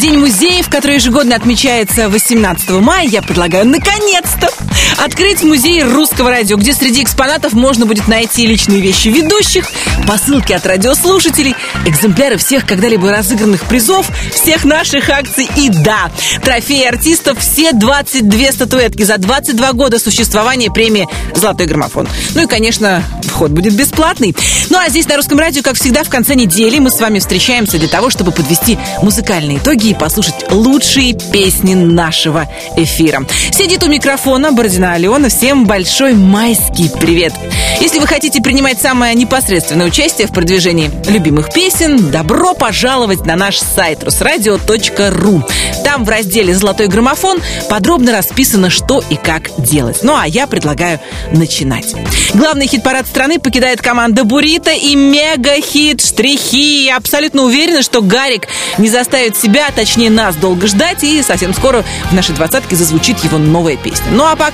День 0.00 0.16
музеев, 0.16 0.70
который 0.70 0.94
ежегодно 0.94 1.36
отмечается 1.36 2.08
18 2.08 2.70
мая, 2.70 3.06
я 3.06 3.20
предлагаю 3.20 3.66
наконец-то 3.66 4.48
открыть 4.98 5.42
музей 5.42 5.82
русского 5.82 6.30
радио, 6.30 6.56
где 6.56 6.72
среди 6.72 7.02
экспонатов 7.02 7.52
можно 7.52 7.86
будет 7.86 8.08
найти 8.08 8.46
личные 8.46 8.80
вещи 8.80 9.08
ведущих, 9.08 9.66
посылки 10.06 10.52
от 10.52 10.66
радиослушателей, 10.66 11.54
экземпляры 11.86 12.36
всех 12.36 12.66
когда-либо 12.66 13.10
разыгранных 13.10 13.64
призов, 13.64 14.10
всех 14.32 14.64
наших 14.64 15.08
акций 15.08 15.48
и, 15.56 15.68
да, 15.70 16.10
трофеи 16.42 16.84
артистов, 16.84 17.38
все 17.38 17.72
22 17.72 18.52
статуэтки 18.52 19.02
за 19.02 19.18
22 19.18 19.72
года 19.72 19.98
существования 19.98 20.70
премии 20.70 21.08
«Золотой 21.34 21.66
граммофон». 21.66 22.08
Ну 22.34 22.42
и, 22.42 22.46
конечно, 22.46 23.02
вход 23.24 23.50
будет 23.50 23.74
бесплатный. 23.74 24.36
Ну 24.68 24.78
а 24.78 24.88
здесь 24.88 25.08
на 25.08 25.16
русском 25.16 25.38
радио, 25.38 25.62
как 25.62 25.76
всегда, 25.76 26.04
в 26.04 26.08
конце 26.08 26.34
недели 26.34 26.78
мы 26.78 26.90
с 26.90 27.00
вами 27.00 27.18
встречаемся 27.18 27.78
для 27.78 27.88
того, 27.88 28.10
чтобы 28.10 28.32
подвести 28.32 28.78
музыкальные 29.02 29.58
итоги 29.58 29.88
и 29.88 29.94
послушать 29.94 30.34
лучшие 30.50 31.14
песни 31.32 31.74
нашего 31.74 32.48
эфира. 32.76 33.24
Сидит 33.52 33.82
у 33.82 33.88
микрофона 33.88 34.52
Бородина 34.60 34.92
Алена. 34.92 35.30
Всем 35.30 35.64
большой 35.64 36.12
майский 36.12 36.90
привет. 36.90 37.32
Если 37.80 37.98
вы 37.98 38.06
хотите 38.06 38.42
принимать 38.42 38.78
самое 38.78 39.14
непосредственное 39.14 39.86
участие 39.86 40.26
в 40.26 40.34
продвижении 40.34 40.90
любимых 41.08 41.50
песен, 41.50 42.10
добро 42.10 42.52
пожаловать 42.52 43.24
на 43.24 43.36
наш 43.36 43.56
сайт 43.56 44.04
русрадио.ру. 44.04 45.42
Там 45.82 46.04
в 46.04 46.10
разделе 46.10 46.54
«Золотой 46.54 46.88
граммофон» 46.88 47.40
подробно 47.70 48.12
расписано, 48.12 48.68
что 48.68 49.02
и 49.08 49.16
как 49.16 49.48
делать. 49.56 50.00
Ну 50.02 50.14
а 50.14 50.26
я 50.26 50.46
предлагаю 50.46 51.00
начинать. 51.32 51.94
Главный 52.34 52.66
хит-парад 52.66 53.06
страны 53.06 53.38
покидает 53.38 53.80
команда 53.80 54.24
Бурита 54.24 54.72
и 54.72 54.94
мега-хит 54.94 56.02
«Штрихи». 56.02 56.84
Я 56.84 56.98
абсолютно 56.98 57.44
уверена, 57.44 57.80
что 57.80 58.02
Гарик 58.02 58.46
не 58.76 58.90
заставит 58.90 59.38
себя, 59.38 59.68
а 59.68 59.72
точнее 59.72 60.10
нас, 60.10 60.36
долго 60.36 60.66
ждать, 60.66 61.02
и 61.02 61.22
совсем 61.22 61.54
скоро 61.54 61.82
в 62.10 62.14
нашей 62.14 62.34
двадцатке 62.34 62.76
зазвучит 62.76 63.24
его 63.24 63.38
новая 63.38 63.78
песня. 63.78 64.04
Ну 64.12 64.24
а 64.26 64.36
пока... 64.36 64.49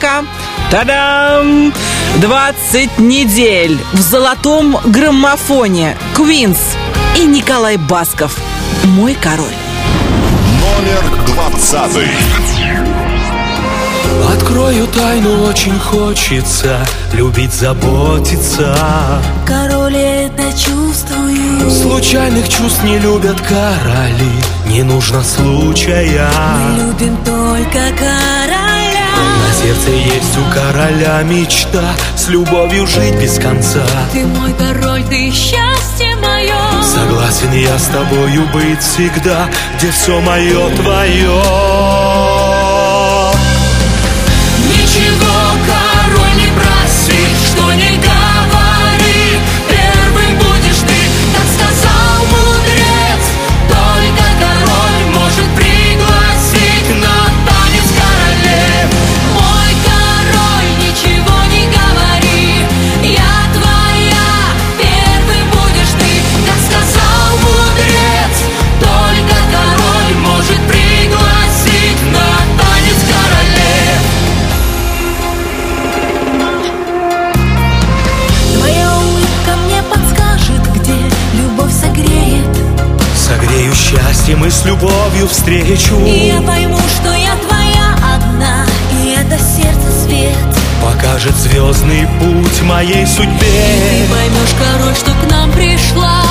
Та-дам! 0.70 1.72
20 2.16 2.98
недель 2.98 3.78
в 3.92 4.00
золотом 4.00 4.76
граммофоне 4.84 5.96
Квинс 6.14 6.58
и 7.16 7.24
Николай 7.24 7.76
Басков. 7.76 8.36
Мой 8.84 9.14
король. 9.14 9.54
Номер 10.60 11.26
двадцатый. 11.26 12.08
Открою 14.32 14.86
тайну, 14.88 15.44
очень 15.44 15.78
хочется 15.78 16.78
Любить, 17.12 17.52
заботиться 17.52 18.74
Король 19.46 19.96
это 19.96 20.42
чувствую 20.52 21.70
Случайных 21.70 22.48
чувств 22.48 22.82
не 22.82 22.98
любят 22.98 23.40
короли 23.40 24.32
Не 24.66 24.82
нужно 24.82 25.22
случая 25.22 26.30
Мы 26.56 26.82
любим 26.82 27.16
только 27.24 27.80
короля 27.98 28.65
сердце 29.66 29.90
есть 29.90 30.38
у 30.38 30.54
короля 30.54 31.22
мечта. 31.22 31.82
С 32.16 32.28
любовью 32.28 32.86
жить 32.86 33.16
без 33.16 33.38
конца. 33.38 33.84
Ты 34.12 34.24
мой 34.24 34.52
король, 34.52 35.02
ты 35.04 35.30
счастье 35.30 36.14
мое 36.22 36.82
Согласен 36.82 37.52
я 37.52 37.78
с 37.78 37.86
тобою 37.86 38.46
быть 38.52 38.80
всегда 38.80 39.48
Где 39.76 39.90
все 39.90 40.20
мое 40.20 40.74
твое 40.76 42.25
любовью 85.26 85.28
встречу. 85.28 85.96
И 86.06 86.28
я 86.28 86.40
пойму, 86.40 86.78
что 86.78 87.12
я 87.12 87.36
твоя 87.36 88.14
одна 88.14 88.64
И 89.04 89.10
это 89.12 89.38
сердце 89.38 90.04
свет. 90.04 90.36
Покажет 90.82 91.34
звездный 91.36 92.06
путь 92.20 92.62
моей 92.62 93.04
Ты 93.04 93.12
судьбе 93.12 94.06
поймешь, 94.10 94.54
король, 94.58 94.94
что 94.94 95.10
к 95.12 95.30
нам 95.30 95.50
пришла 95.52 96.22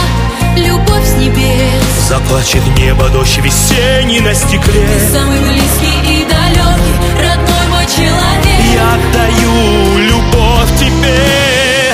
Любовь 0.56 1.06
с 1.06 1.14
небес. 1.16 2.08
Заплачет 2.08 2.66
небо 2.78 3.10
дождь 3.10 3.38
весенний 3.38 4.22
на 4.22 4.34
стекле. 4.34 4.88
Ты 4.88 5.14
самый 5.14 5.40
близкий 5.40 6.22
и 6.22 6.26
далекий 6.26 6.96
Родной 7.18 7.68
мой 7.70 7.86
человек. 7.86 8.62
Я 8.74 8.94
отдаю 8.94 9.98
любовь 10.00 10.80
тебе. 10.80 11.94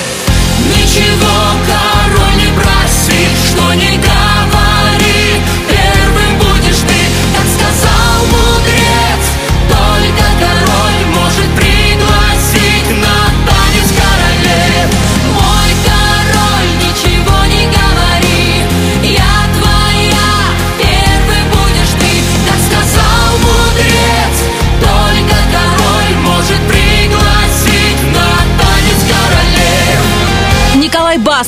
Ничего, 0.70 1.36
король, 1.66 2.36
не 2.38 2.52
проси, 2.54 3.28
что 3.48 3.74
не 3.74 3.98
говори 3.98 4.31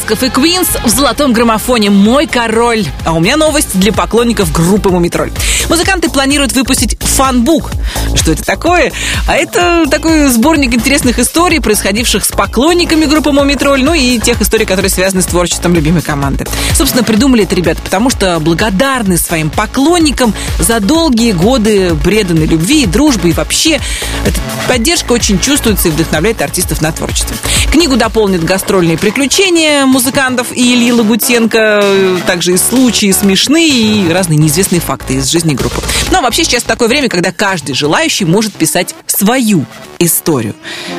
Басков 0.03 0.24
и 0.24 0.30
Квинс 0.30 0.68
в 0.84 0.90
золотом 0.90 1.31
граммофоне 1.31 1.90
«Мой 1.90 2.28
король». 2.28 2.86
А 3.06 3.14
у 3.14 3.22
меня 3.22 3.38
новость 3.38 3.80
для 3.80 3.94
поклонников 3.94 4.52
группы 4.52 4.90
«Мумитроль». 4.90 5.31
Музыканты 5.69 6.09
планируют 6.09 6.52
выпустить 6.52 6.97
фанбук. 7.13 7.72
Что 8.16 8.31
это 8.31 8.44
такое? 8.44 8.91
А 9.28 9.35
это 9.35 9.85
такой 9.90 10.28
сборник 10.28 10.74
интересных 10.74 11.19
историй, 11.19 11.62
происходивших 11.62 12.25
с 12.25 12.29
поклонниками 12.29 13.06
группы 13.06 13.31
«Мумитроль», 13.31 13.84
ну 13.84 13.94
и 13.94 14.19
тех 14.19 14.41
историй, 14.41 14.66
которые 14.66 14.90
связаны 14.90 15.22
с 15.22 15.25
творчеством 15.25 15.73
любимой 15.75 16.02
команды. 16.02 16.46
Собственно, 16.75 17.03
придумали 17.03 17.44
это 17.44 17.56
ребята, 17.56 17.81
потому 17.81 18.09
что 18.09 18.40
благодарны 18.40 19.18
своим 19.18 19.50
поклонникам 19.50 20.34
за 20.59 20.79
долгие 20.79 21.31
годы 21.31 21.96
преданной 22.03 22.46
любви 22.46 22.84
и 22.84 22.85
дружбы. 22.85 23.29
И 23.29 23.34
вообще, 23.34 23.79
эта 24.25 24.40
поддержка 24.68 25.12
очень 25.13 25.40
чувствуется 25.40 25.90
и 25.90 25.91
вдохновляет 25.91 26.41
артистов 26.41 26.81
на 26.81 26.91
творчество. 26.91 27.35
Книгу 27.72 27.96
дополнит 27.97 28.44
гастрольные 28.44 28.97
приключения 28.97 29.85
музыкантов 29.85 30.52
и 30.52 30.73
Ильи 30.73 30.91
Лагутенко, 30.91 31.84
также 32.25 32.53
и 32.53 32.57
случаи 32.57 33.12
смешные 33.12 34.07
и 34.07 34.12
разные 34.12 34.38
неизвестные 34.38 34.81
факты 34.81 35.16
из 35.16 35.28
жизни 35.28 35.53
группы. 35.53 35.81
Ну 36.12 36.19
а 36.19 36.22
вообще 36.22 36.44
сейчас 36.44 36.63
такое 36.63 36.88
время, 36.88 37.03
когда 37.09 37.31
каждый 37.31 37.75
желающий 37.75 38.25
может 38.25 38.53
писать 38.53 38.96
свою 39.08 39.66
историю. 40.00 40.55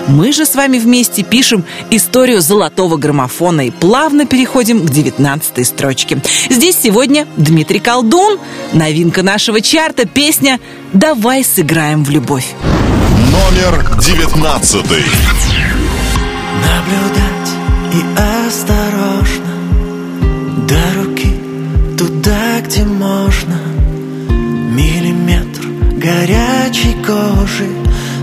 Мы 0.09 0.33
же 0.33 0.47
с 0.47 0.55
вами 0.55 0.79
вместе 0.79 1.23
пишем 1.23 1.65
историю 1.91 2.41
золотого 2.41 2.97
граммофона 2.97 3.67
и 3.67 3.71
плавно 3.71 4.27
переходим 4.27 4.87
к 4.87 4.91
19 4.91 5.67
строчке. 5.67 6.21
Здесь 6.49 6.79
сегодня 6.83 7.27
Дмитрий 7.37 7.81
Колдун, 7.81 8.39
новинка 8.73 9.23
нашего 9.23 9.61
чарта, 9.61 10.07
песня 10.07 10.61
«Давай 10.93 11.45
сыграем 11.45 12.05
в 12.05 12.11
любовь». 12.11 12.55
Номер 13.35 13.99
девятнадцатый. 14.01 15.05
Наблюдать 16.63 17.35
и 17.93 18.47
осторожно 18.47 19.55
До 20.69 21.03
руки 21.03 21.35
туда, 21.99 22.61
где 22.61 22.85
можно 22.85 23.74
горячей 26.05 26.95
кожи 27.03 27.69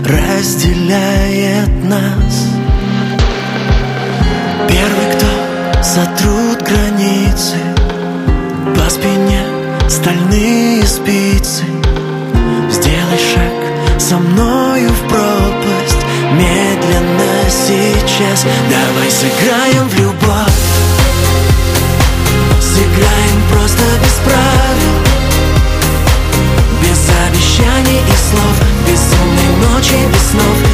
Разделяет 0.04 1.84
нас. 1.84 2.46
Первый, 4.68 5.06
кто 5.14 5.82
сотрут 5.82 6.62
границы 6.62 7.56
По 8.76 8.88
спине 8.90 9.42
стальные 9.88 10.84
спицы. 10.86 11.64
Сделай 12.70 13.18
шаг 13.34 14.00
со 14.00 14.16
мною 14.16 14.90
в 14.90 15.08
пропасть 15.08 16.06
Медленно 16.32 17.50
сейчас. 17.50 18.46
Давай 18.70 19.10
сыграем 19.10 19.88
в 19.88 19.98
любовь 19.98 20.11
Безумной 29.82 30.04
ночи 30.34 30.71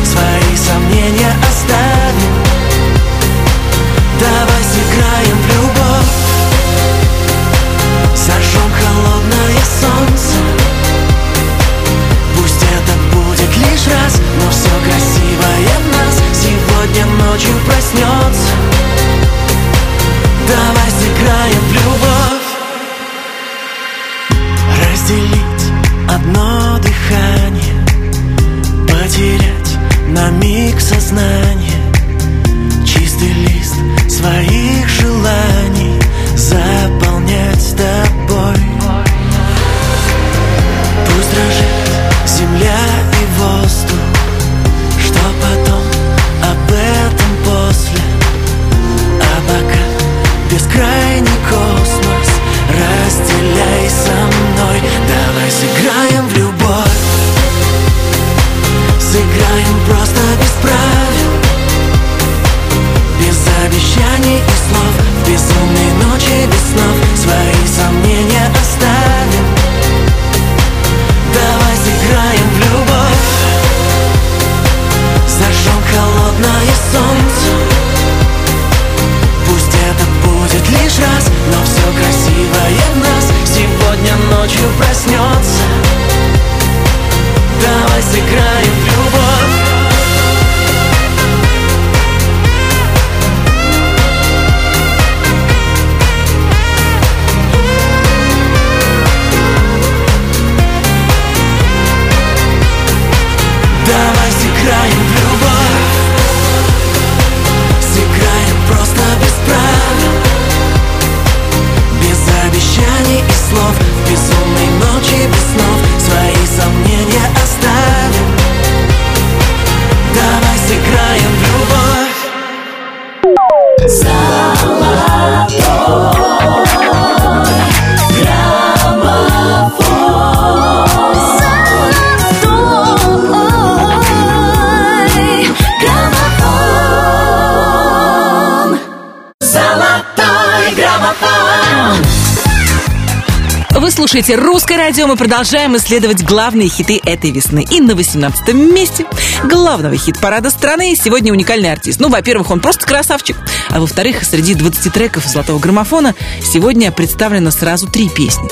слушаете 144.09 144.37
«Русское 144.37 144.79
радио». 144.79 145.07
Мы 145.07 145.17
продолжаем 145.17 145.77
исследовать 145.77 146.25
главные 146.25 146.71
хиты 146.71 146.99
этой 147.05 147.31
весны. 147.31 147.67
И 147.71 147.79
на 147.79 147.95
18 147.95 148.55
месте 148.55 149.05
главного 149.45 149.99
хит-парада 149.99 150.49
страны 150.49 150.97
сегодня 150.97 151.31
уникальный 151.31 151.71
артист. 151.71 152.01
Ну, 152.01 152.09
во-первых, 152.09 152.51
он 152.51 152.61
просто 152.61 152.87
красавчик. 152.87 153.37
А 153.69 153.81
во-вторых, 153.81 154.25
среди 154.25 154.55
20 154.55 154.95
треков 154.95 155.27
«Золотого 155.27 155.59
граммофона» 155.59 156.15
сегодня 156.43 156.91
представлено 156.91 157.51
сразу 157.51 157.87
три 157.87 158.09
песни. 158.09 158.49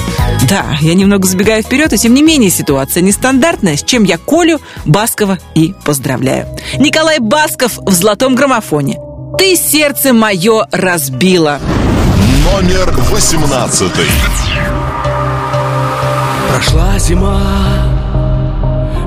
Да, 0.47 0.77
я 0.83 0.93
немного 0.93 1.27
забегаю 1.27 1.63
вперед, 1.63 1.91
и 1.95 1.97
тем 1.97 2.13
не 2.13 2.23
менее 2.23 2.51
ситуация 2.51 3.01
нестандартная, 3.01 3.79
с 3.79 3.83
чем 3.83 4.05
я 4.05 4.19
Колю 4.19 4.61
Баскова 4.85 5.39
и 5.55 5.75
поздравляю. 5.87 6.49
Николай 6.77 7.19
Басков 7.19 7.79
в 7.79 7.93
«Золотом 7.93 8.35
граммофоне». 8.35 8.99
«Ты 9.39 9.57
сердце 9.57 10.13
мое 10.13 10.67
разбила». 10.71 11.61
Номер 12.45 12.93
18. 13.11 13.93
Прошла 16.57 16.99
зима 16.99 17.39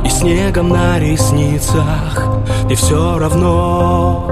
И 0.06 0.10
снегом 0.10 0.69
на 0.69 1.00
ресницах 1.00 2.24
Ты 2.68 2.75
все 2.75 3.18
равно. 3.18 4.28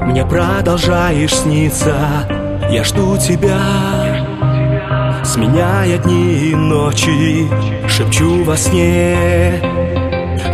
Мне 0.00 0.24
продолжаешь 0.24 1.34
сниться 1.34 1.94
Я 2.70 2.82
жду 2.82 3.18
тебя. 3.18 3.60
Сменяя 5.22 5.98
дни 5.98 6.50
и 6.50 6.54
ночи 6.54 7.46
Шепчу 7.86 8.42
во 8.44 8.56
сне. 8.56 9.60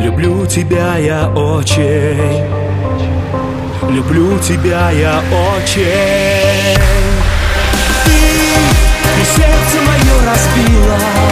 Люблю 0.01 0.45
тебя 0.45 0.97
я 0.97 1.29
очень 1.29 2.43
Люблю 3.89 4.37
тебя 4.41 4.91
я 4.91 5.21
очень. 5.55 6.83
Ты, 8.05 8.11
ты 9.15 9.25
сердце 9.37 9.77
мое 9.87 10.27
разбила 10.27 11.26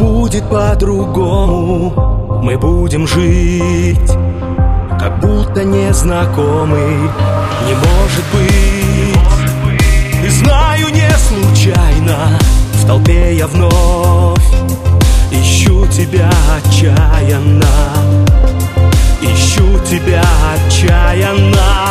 будет 0.00 0.48
по-другому. 0.48 2.40
Мы 2.42 2.56
будем 2.58 3.06
жить, 3.06 4.10
как 4.98 5.20
будто 5.20 5.62
незнакомый. 5.62 6.96
Не 7.66 7.74
может 7.74 8.24
быть, 8.32 9.70
и 10.24 10.28
знаю 10.28 10.86
не 10.92 11.10
случайно. 11.18 12.16
В 12.72 12.86
толпе 12.86 13.36
я 13.36 13.46
вновь 13.46 14.40
ищу 15.30 15.86
тебя 15.86 16.30
отчаянно. 16.56 17.66
Ищу 19.20 19.78
тебя 19.84 20.24
отчаянно. 20.54 21.89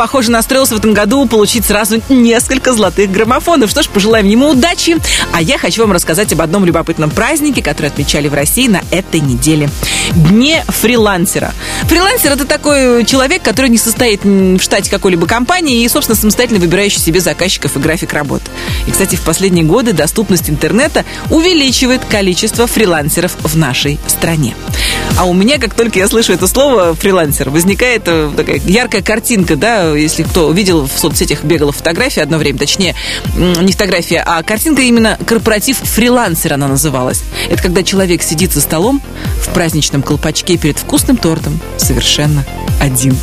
Похоже, 0.00 0.30
настроился 0.30 0.74
в 0.74 0.78
этом 0.78 0.94
году 0.94 1.26
получить 1.26 1.66
сразу 1.66 2.00
несколько 2.08 2.72
золотых 2.72 3.12
граммофонов. 3.12 3.68
Что 3.68 3.82
ж, 3.82 3.88
пожелаем 3.88 4.26
ему 4.26 4.48
удачи. 4.48 4.96
А 5.30 5.42
я 5.42 5.58
хочу 5.58 5.82
вам 5.82 5.92
рассказать 5.92 6.32
об 6.32 6.40
одном 6.40 6.64
любопытном 6.64 7.10
празднике, 7.10 7.62
который 7.62 7.88
отмечали 7.88 8.26
в 8.28 8.32
России 8.32 8.66
на 8.66 8.80
этой 8.90 9.20
неделе. 9.20 9.68
Дне 10.12 10.64
фрилансера. 10.68 11.52
Фрилансер– 11.82 12.32
это 12.32 12.46
такой 12.46 13.04
человек, 13.04 13.42
который 13.42 13.68
не 13.68 13.76
состоит 13.76 14.24
в 14.24 14.60
штате 14.60 14.90
какой-либо 14.90 15.26
компании 15.26 15.84
и, 15.84 15.88
собственно, 15.90 16.16
самостоятельно 16.16 16.60
выбирающий 16.60 16.98
себе 16.98 17.20
заказчиков 17.20 17.76
и 17.76 17.78
график 17.78 18.14
работы. 18.14 18.50
И, 18.86 18.92
кстати, 18.92 19.16
в 19.16 19.20
последние 19.20 19.66
годы 19.66 19.92
доступность 19.92 20.48
интернета 20.48 21.04
увеличивает 21.28 22.06
количество 22.06 22.66
фрилансеров 22.66 23.36
в 23.42 23.54
нашей 23.54 24.00
стране. 24.06 24.54
А 25.20 25.26
у 25.26 25.34
меня, 25.34 25.58
как 25.58 25.74
только 25.74 25.98
я 25.98 26.08
слышу 26.08 26.32
это 26.32 26.46
слово 26.46 26.94
«фрилансер», 26.94 27.50
возникает 27.50 28.04
э, 28.06 28.30
такая 28.34 28.58
яркая 28.64 29.02
картинка, 29.02 29.54
да, 29.54 29.94
если 29.94 30.22
кто 30.22 30.50
видел 30.50 30.86
в 30.86 30.98
соцсетях, 30.98 31.44
бегала 31.44 31.72
фотография 31.72 32.22
одно 32.22 32.38
время, 32.38 32.58
точнее, 32.58 32.94
не 33.36 33.72
фотография, 33.72 34.22
а 34.24 34.42
картинка 34.42 34.80
именно 34.80 35.18
корпоратив 35.26 35.76
фрилансер 35.76 36.54
она 36.54 36.68
называлась. 36.68 37.22
Это 37.50 37.62
когда 37.62 37.82
человек 37.82 38.22
сидит 38.22 38.54
за 38.54 38.62
столом 38.62 39.02
в 39.42 39.52
праздничном 39.52 40.02
колпачке 40.02 40.56
перед 40.56 40.78
вкусным 40.78 41.18
тортом, 41.18 41.60
совершенно 41.76 42.46
один. 42.80 43.14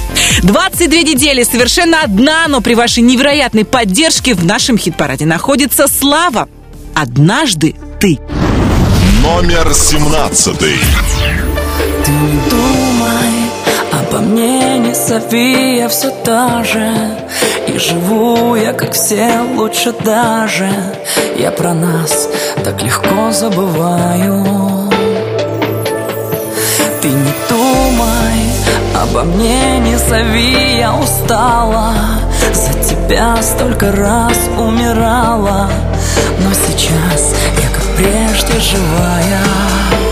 22 0.44 1.02
недели, 1.02 1.42
совершенно 1.42 2.04
одна, 2.04 2.48
но 2.48 2.62
при 2.62 2.76
вашей 2.76 3.02
невероятной 3.02 3.66
поддержке 3.66 4.36
в 4.36 4.46
нашем 4.46 4.78
хит-параде 4.78 5.26
находится 5.26 5.88
Слава. 5.88 6.48
Однажды 6.94 7.74
ты. 8.00 8.20
Номер 9.24 9.74
семнадцатый. 9.74 10.76
Ты 12.08 12.14
не 12.14 12.40
думай 12.50 13.52
обо 13.92 14.20
мне, 14.20 14.80
не 14.80 14.94
зови, 14.94 15.76
я 15.80 15.90
все 15.90 16.10
та 16.10 16.64
же. 16.64 16.90
И 17.68 17.78
живу 17.78 18.56
я, 18.56 18.72
как 18.72 18.94
все, 18.94 19.42
лучше 19.58 19.92
даже. 20.06 20.70
Я 21.38 21.52
про 21.52 21.74
нас 21.74 22.30
так 22.64 22.82
легко 22.82 23.32
забываю. 23.32 24.46
Ты 27.02 27.10
не 27.10 27.34
думай 27.50 28.40
обо 29.04 29.24
мне, 29.24 29.80
не 29.80 29.98
зови, 29.98 30.78
я 30.78 30.96
устала. 30.96 31.94
За 32.54 32.72
тебя 32.88 33.36
столько 33.42 33.92
раз 33.92 34.38
умирала. 34.58 35.70
Но 36.40 36.54
сейчас 36.54 37.34
я, 37.62 37.70
как 37.76 37.84
прежде, 37.98 38.54
живая 38.62 40.07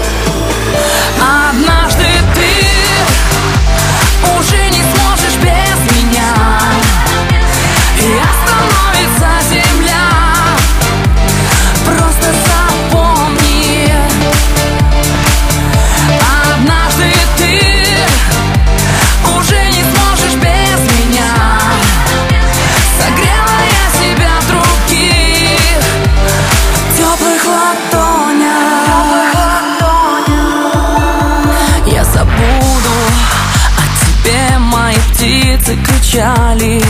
кричали. 35.75 36.81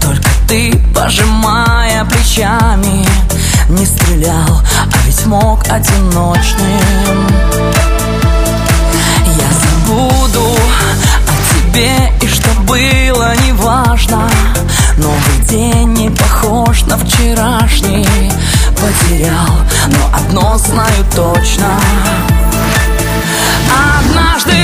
Только 0.00 0.28
ты, 0.46 0.78
пожимая 0.94 2.04
плечами 2.04 3.06
Не 3.68 3.86
стрелял, 3.86 4.60
а 4.92 5.06
ведь 5.06 5.24
мог 5.26 5.64
одиночным. 5.68 7.26
Я 9.26 9.48
забуду 9.62 10.56
о 11.26 11.72
тебе 11.72 12.12
и 12.20 12.26
что 12.28 12.50
было 12.66 13.34
неважно 13.46 14.28
Новый 14.96 15.38
день 15.48 15.92
не 15.94 16.10
похож 16.10 16.82
на 16.82 16.96
вчерашний. 16.96 18.06
Потерял, 18.76 19.58
но 19.88 20.16
одно 20.16 20.56
знаю 20.58 21.04
точно. 21.14 21.66
Однажды 23.98 24.63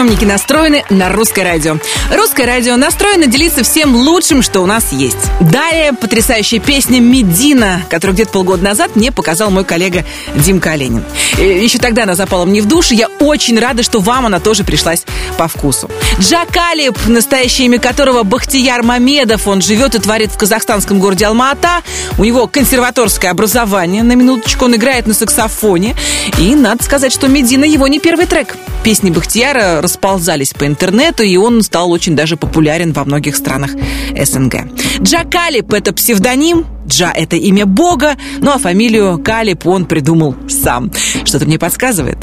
приемники 0.00 0.24
настроены 0.24 0.82
на 0.88 1.10
русское 1.10 1.42
радио. 1.42 1.76
Русское 2.10 2.46
радио 2.46 2.76
настроено 2.76 3.26
делиться 3.26 3.62
всем 3.62 3.94
лучшим, 3.94 4.40
что 4.40 4.60
у 4.60 4.66
нас 4.66 4.92
есть. 4.92 5.18
Далее 5.40 5.92
потрясающая 5.92 6.58
песня 6.58 7.00
«Медина», 7.00 7.82
которую 7.90 8.14
где-то 8.14 8.30
полгода 8.30 8.64
назад 8.64 8.96
мне 8.96 9.12
показал 9.12 9.50
мой 9.50 9.62
коллега 9.62 10.06
Димка 10.34 10.70
Оленин. 10.70 11.04
Э, 11.36 11.62
Еще 11.62 11.76
тогда 11.76 12.04
она 12.04 12.14
запала 12.14 12.46
мне 12.46 12.62
в 12.62 12.66
душу. 12.66 12.94
Я 12.94 13.08
очень 13.18 13.58
рада, 13.58 13.82
что 13.82 14.00
вам 14.00 14.24
она 14.24 14.40
тоже 14.40 14.64
пришлась 14.64 15.04
по 15.36 15.48
вкусу. 15.48 15.90
Джакалип, 16.18 16.96
настоящее 17.06 17.66
имя 17.66 17.78
которого 17.78 18.22
Бахтияр 18.22 18.82
Мамедов, 18.82 19.46
он 19.46 19.60
живет 19.60 19.94
и 19.94 19.98
творит 19.98 20.32
в 20.32 20.38
казахстанском 20.38 20.98
городе 20.98 21.26
Алма-Ата. 21.26 21.82
У 22.16 22.24
него 22.24 22.46
консерваторское 22.46 23.30
образование. 23.30 24.02
На 24.02 24.14
минуточку 24.14 24.64
он 24.64 24.76
играет 24.76 25.06
на 25.06 25.12
саксофоне. 25.12 25.94
И 26.38 26.54
надо 26.54 26.82
сказать, 26.82 27.12
что 27.12 27.28
«Медина» 27.28 27.66
его 27.66 27.86
не 27.86 27.98
первый 28.00 28.24
трек. 28.24 28.56
Песни 28.82 29.10
Бахтияра 29.10 29.82
расползались 29.90 30.52
по 30.52 30.66
интернету, 30.66 31.24
и 31.24 31.36
он 31.36 31.62
стал 31.62 31.90
очень 31.90 32.14
даже 32.14 32.36
популярен 32.36 32.92
во 32.92 33.04
многих 33.04 33.34
странах 33.34 33.72
СНГ. 34.16 34.70
Джакалип– 35.02 35.72
это 35.74 35.92
псевдоним, 35.92 36.64
Джа– 36.86 37.10
это 37.14 37.34
имя 37.34 37.66
бога, 37.66 38.16
ну 38.38 38.52
а 38.52 38.58
фамилию 38.58 39.18
Калип 39.18 39.66
он 39.66 39.86
придумал 39.86 40.36
сам. 40.48 40.92
Что-то 41.24 41.46
мне 41.46 41.58
подсказывает. 41.58 42.18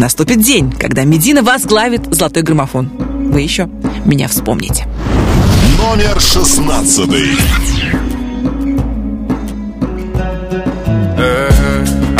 Наступит 0.00 0.40
день, 0.40 0.72
когда 0.72 1.04
Медина 1.04 1.44
возглавит 1.44 2.12
золотой 2.12 2.42
граммофон. 2.42 2.90
Вы 3.30 3.42
еще 3.42 3.68
меня 4.04 4.26
вспомните. 4.26 4.86
Номер 5.78 6.20
шестнадцатый. 6.20 7.30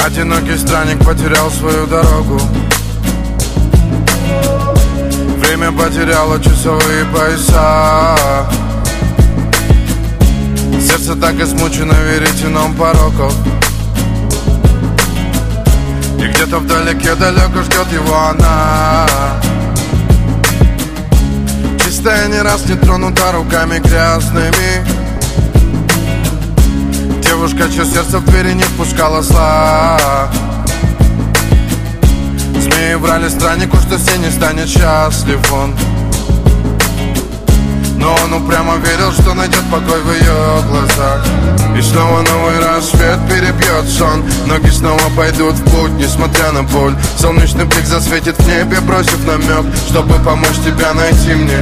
Один 0.05 0.33
Одинокий 0.33 0.57
странник 0.57 1.05
потерял 1.05 1.51
свою 1.51 1.87
дорогу 1.87 2.41
Время 5.65 5.79
потеряло 5.79 6.39
часовые 6.43 7.07
пояса. 7.07 8.19
Сердце 10.79 11.17
так 11.17 11.41
измучено 11.41 11.95
веретеном 11.95 12.75
пороков 12.75 13.33
И 16.19 16.27
где-то 16.27 16.59
вдалеке 16.59 17.15
далеко 17.15 17.63
ждет 17.63 17.91
его 17.93 18.15
она. 18.15 19.07
Чистая 21.83 22.29
не 22.29 22.43
раз 22.43 22.67
не 22.67 22.75
тронута 22.75 23.33
руками 23.33 23.79
грязными. 23.79 24.85
Девушка, 27.23 27.71
чье 27.73 27.87
сердце 27.87 28.19
в 28.19 28.25
двери 28.27 28.53
не 28.53 28.65
впускала 28.65 29.23
зла 29.23 29.99
Врали 32.97 33.29
страннику, 33.29 33.77
что 33.77 33.99
все 33.99 34.17
не 34.19 34.31
станет 34.31 34.69
счастлив 34.69 35.41
он. 35.53 35.75
Но 37.99 38.15
он 38.25 38.33
упрямо 38.35 38.77
верил, 38.77 39.13
что 39.13 39.35
найдет 39.35 39.63
покой 39.71 40.01
в 40.01 40.13
ее 40.13 40.63
глазах. 40.69 41.25
И 41.77 41.83
снова 41.83 42.23
новый 42.23 42.59
рассвет 42.61 43.19
перебьет 43.29 43.89
сон. 43.89 44.23
Ноги 44.47 44.69
снова 44.69 45.03
пойдут 45.17 45.55
в 45.55 45.65
путь, 45.65 45.93
несмотря 45.93 46.53
на 46.53 46.63
боль. 46.63 46.95
Солнечный 47.19 47.65
блик 47.65 47.85
засветит 47.85 48.39
в 48.39 48.47
небе, 48.47 48.81
бросив 48.81 49.27
намек 49.27 49.67
Чтобы 49.89 50.15
помочь 50.25 50.59
тебя 50.65 50.95
найти 50.95 51.35
мне. 51.35 51.59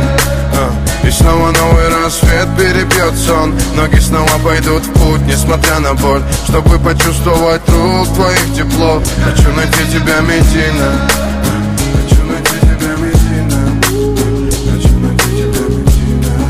И 1.05 1.11
снова 1.11 1.51
новый 1.51 1.89
рассвет 1.89 2.49
перебьет 2.57 3.17
сон. 3.17 3.55
Ноги 3.77 3.99
снова 3.99 4.39
пойдут 4.45 4.85
в 4.85 4.93
путь, 4.93 5.23
несмотря 5.27 5.81
на 5.81 5.95
боль. 5.95 6.23
Чтобы 6.49 6.79
почувствовать 6.79 7.69
рук 7.69 8.07
твоих 8.15 8.55
тепло 8.55 9.03
Хочу 9.25 9.53
найти 9.53 9.85
тебя, 9.91 10.21
Медина 10.21 11.09
Хочу 11.95 12.23
найти 12.25 12.59
тебя, 12.61 12.97
Медина 12.99 13.61
Хочу 14.71 14.99
найти 14.99 15.31
тебя, 15.31 15.67
Медина 15.69 16.43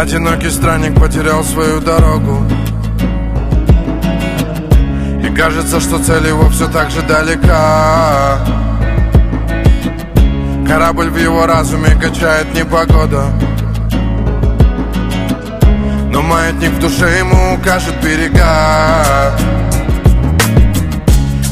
Одинокий 0.00 0.50
странник 0.50 0.94
потерял 1.00 1.42
свою 1.42 1.80
дорогу. 1.80 2.44
И 5.24 5.28
кажется, 5.34 5.80
что 5.80 5.98
цель 5.98 6.26
его 6.28 6.48
все 6.50 6.68
так 6.68 6.90
же 6.90 7.02
далека 7.02 8.38
Корабль 10.68 11.08
в 11.08 11.16
его 11.16 11.46
разуме 11.46 11.98
качает 11.98 12.52
непогода. 12.54 13.24
Но 16.12 16.20
маятник 16.20 16.72
в 16.72 16.78
душе 16.78 17.20
ему 17.20 17.54
укажет 17.54 17.94
берега. 18.02 19.32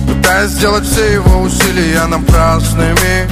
Пытаясь 0.07 0.51
сделать 0.51 0.85
все 0.85 1.15
его 1.15 1.41
усилия 1.41 2.05
напрасными 2.07 3.27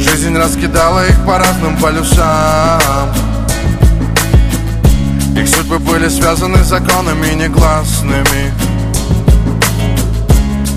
Жизнь 0.00 0.36
раскидала 0.36 1.06
их 1.06 1.24
по 1.24 1.38
разным 1.38 1.76
полюсам. 1.76 2.80
Их 5.36 5.48
судьбы 5.48 5.78
были 5.78 6.08
связаны 6.08 6.64
законами 6.64 7.34
негласными 7.34 8.73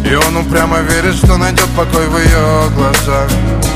и 0.09 0.15
он 0.15 0.37
упрямо 0.37 0.79
верит, 0.79 1.15
что 1.15 1.37
найдет 1.37 1.67
покой 1.75 2.07
в 2.07 2.17
ее 2.17 2.69
глазах. 2.75 3.29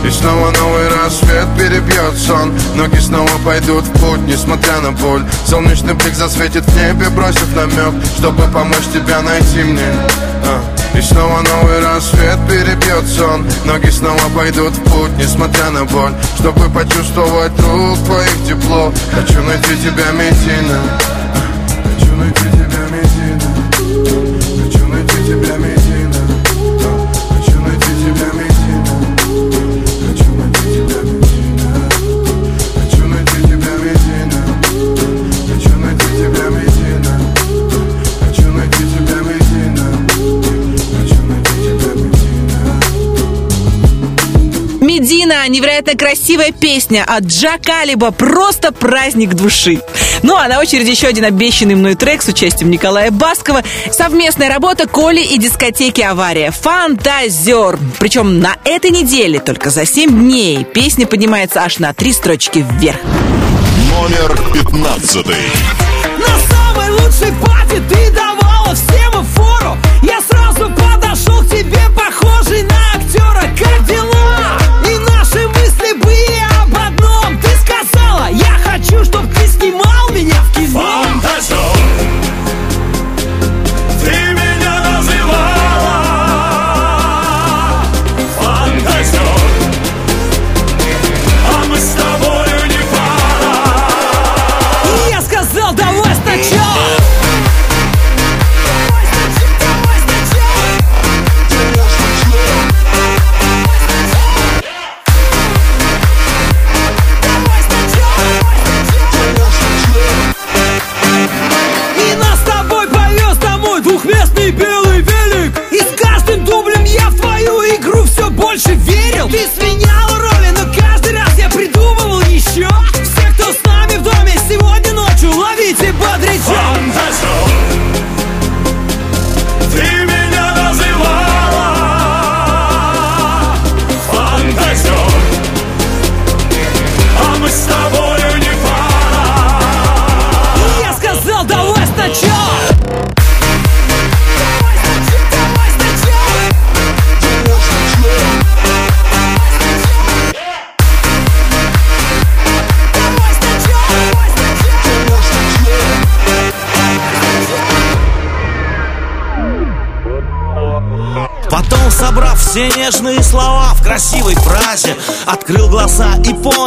И 0.06 0.10
снова 0.10 0.52
новый 0.52 0.88
рассвет 0.88 1.48
перебьет 1.58 2.18
сон. 2.18 2.54
Ноги 2.76 3.00
снова 3.00 3.30
пойдут 3.46 3.84
в 3.84 3.92
путь, 4.00 4.22
несмотря 4.22 4.80
на 4.80 4.92
боль. 4.94 5.24
Солнечный 5.46 5.94
блик 5.94 6.16
засветит 6.16 6.64
в 6.64 6.76
небе, 6.76 7.10
бросив 7.10 7.56
намек 7.56 7.94
Чтобы 8.18 8.44
помочь 8.48 8.88
тебя 8.94 9.22
найти 9.22 9.64
мне. 9.64 9.92
А. 10.46 10.98
И 10.98 11.02
снова 11.02 11.42
новый 11.42 11.84
рассвет 11.84 12.40
перебьет 12.48 13.08
сон. 13.08 13.46
Ноги 13.66 13.90
снова 13.90 14.22
пойдут 14.36 14.74
в 14.74 14.84
путь, 14.84 15.12
несмотря 15.18 15.70
на 15.70 15.86
боль. 15.86 16.14
Чтобы 16.40 16.70
почувствовать 16.70 17.52
рук 17.60 17.98
твоих 18.06 18.48
тепло. 18.48 18.92
Хочу 19.14 19.42
найти 19.44 19.76
тебя, 19.84 20.12
Медина 20.12 20.82
Хочу 21.84 22.16
найти 22.16 22.44
тебя, 22.52 22.88
Медина 22.90 23.52
Хочу 24.64 24.88
найти 24.88 25.16
тебя, 25.26 25.58
Медина 25.58 25.81
Медина, 45.32 45.48
невероятно 45.48 45.96
красивая 45.96 46.52
песня 46.52 47.06
от 47.08 47.24
Джа 47.24 47.58
Калиба, 47.64 48.12
просто 48.12 48.74
праздник 48.74 49.34
души. 49.34 49.82
Ну 50.24 50.36
а 50.36 50.48
на 50.50 50.60
очереди 50.60 50.90
еще 50.90 51.08
один 51.08 51.24
обещанный 51.24 51.76
мной 51.76 51.96
трек 51.96 52.22
с 52.22 52.28
участием 52.28 52.70
Николая 52.70 53.12
Баскова. 53.12 53.64
Совместная 53.92 54.50
работа 54.50 54.88
Коли 54.88 55.22
и 55.22 55.38
дискотеки 55.38 56.02
«Авария». 56.02 56.52
Фантазер. 56.52 57.80
Причем 58.00 58.40
на 58.42 58.58
этой 58.66 58.92
неделе, 58.92 59.40
только 59.40 59.70
за 59.70 59.86
7 59.86 60.10
дней, 60.10 60.66
песня 60.66 61.08
поднимается 61.08 61.62
аж 61.62 61.80
на 61.80 61.94
три 61.94 62.12
строчки 62.12 62.66
вверх. 62.70 63.00
Номер 63.90 64.38
пятнадцатый. 64.54 65.46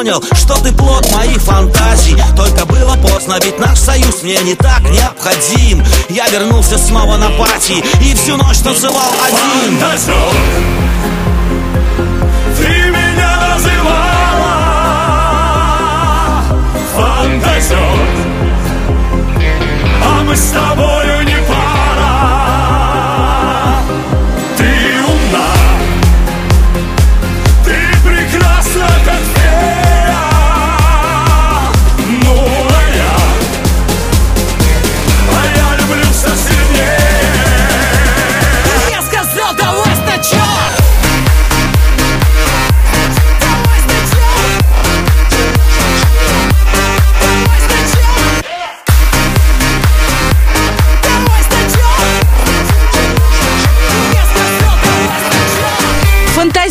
Понял, 0.05 0.23
что 0.35 0.55
ты 0.63 0.73
плод 0.73 1.11
моих 1.13 1.41
фантазий. 1.41 2.17
Только 2.37 2.67
было 2.67 2.95
поздно, 2.97 3.39
ведь 3.43 3.59
наш 3.59 3.79
союз 3.79 4.23
мне 4.23 4.37
не 4.43 4.55
так 4.55 4.83
необходим. 4.83 5.83
Я 6.11 6.29
вернулся 6.29 6.77
снова 6.77 7.17
на 7.17 7.31
пати 7.31 7.83
и 8.03 8.15
всю 8.15 8.37
ночь 8.37 8.59
танцевал 8.59 9.11
один. 9.25 9.79
Фантазер, 9.79 10.15
ты 12.59 12.69
меня 12.91 13.55
называла 13.55 13.95
фантазер, 16.95 17.79
а 20.05 20.23
мы 20.25 20.37
с 20.37 20.51
тобой 20.51 21.05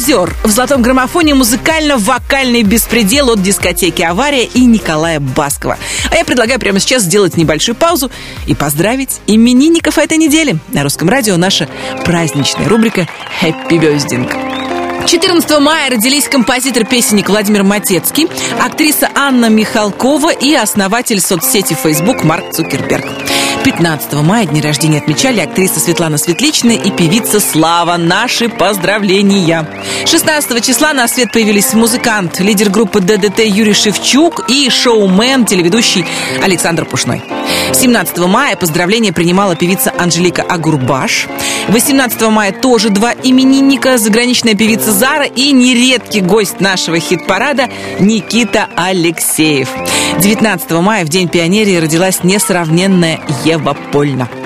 Фантазер. 0.04 0.36
В 0.44 0.50
золотом 0.50 0.82
граммофоне 0.82 1.34
музыкально-вокальный 1.34 2.64
беспредел 2.64 3.30
от 3.32 3.42
дискотеки 3.42 4.02
«Авария» 4.02 4.44
и 4.44 4.66
Николая 4.66 5.22
Баскова. 5.22 5.78
А 6.12 6.16
я 6.16 6.26
предлагаю 6.26 6.60
прямо 6.60 6.80
сейчас 6.80 7.04
сделать 7.04 7.38
небольшую 7.38 7.76
паузу 7.76 8.12
и 8.46 8.54
поздравить 8.54 9.22
именинников 9.28 9.98
этой 9.98 10.18
недели. 10.18 10.58
На 10.74 10.84
русском 10.84 11.08
радио 11.08 11.38
наша 11.38 11.70
праздничная 12.04 12.68
рубрика 12.68 13.08
«Happy 13.42 13.80
Birthday». 13.80 15.08
14 15.08 15.60
мая 15.60 15.90
родились 15.90 16.28
композитор 16.28 16.86
песенник 16.86 17.30
Владимир 17.30 17.64
Матецкий, 17.64 18.28
актриса 18.60 19.10
Анна 19.16 19.50
Михалкова 19.50 20.34
и 20.34 20.54
основатель 20.54 21.22
соцсети 21.22 21.78
Facebook 21.82 22.24
Марк 22.24 22.52
Цукерберг. 22.52 23.06
15 23.64 24.14
мая 24.24 24.46
дни 24.46 24.60
рождения 24.60 24.98
отмечали 24.98 25.40
актриса 25.40 25.80
Светлана 25.80 26.18
Светличная 26.18 26.76
и 26.76 26.92
певица 26.92 27.40
Слава. 27.40 27.96
Наши 27.96 28.50
поздравления! 28.50 29.66
16 30.06 30.66
числа 30.66 30.92
на 30.92 31.08
свет 31.08 31.32
появились 31.32 31.74
музыкант, 31.74 32.42
лидер 32.42 32.70
группы 32.70 33.00
ДДТ 33.00 33.40
Юрий 33.46 33.74
Шевчук 33.74 34.50
и 34.50 34.70
шоумен, 34.70 35.46
телеведущий 35.46 36.06
Александр 36.44 36.84
Пушной. 36.84 37.24
17 37.74 38.18
мая 38.20 38.58
поздравления 38.58 39.14
принимала 39.14 39.56
певица 39.56 39.94
Анжелика 39.98 40.42
Агурбаш. 40.42 41.28
18 41.70 42.22
мая 42.24 42.52
тоже 42.52 42.90
два 42.90 43.14
именинника, 43.14 43.98
заграничная 43.98 44.56
певица 44.56 44.92
Зара 44.92 45.26
и 45.26 45.52
нередкий 45.52 46.20
гость 46.20 46.60
нашего 46.60 47.00
хит-парада 47.00 47.70
Никита 48.00 48.68
Алексеев. 48.76 49.70
19 50.20 50.72
мая 50.72 51.06
в 51.06 51.10
День 51.10 51.28
пионерии 51.28 51.78
родилась 51.78 52.24
несравненная 52.24 53.20
Ева. 53.54 53.78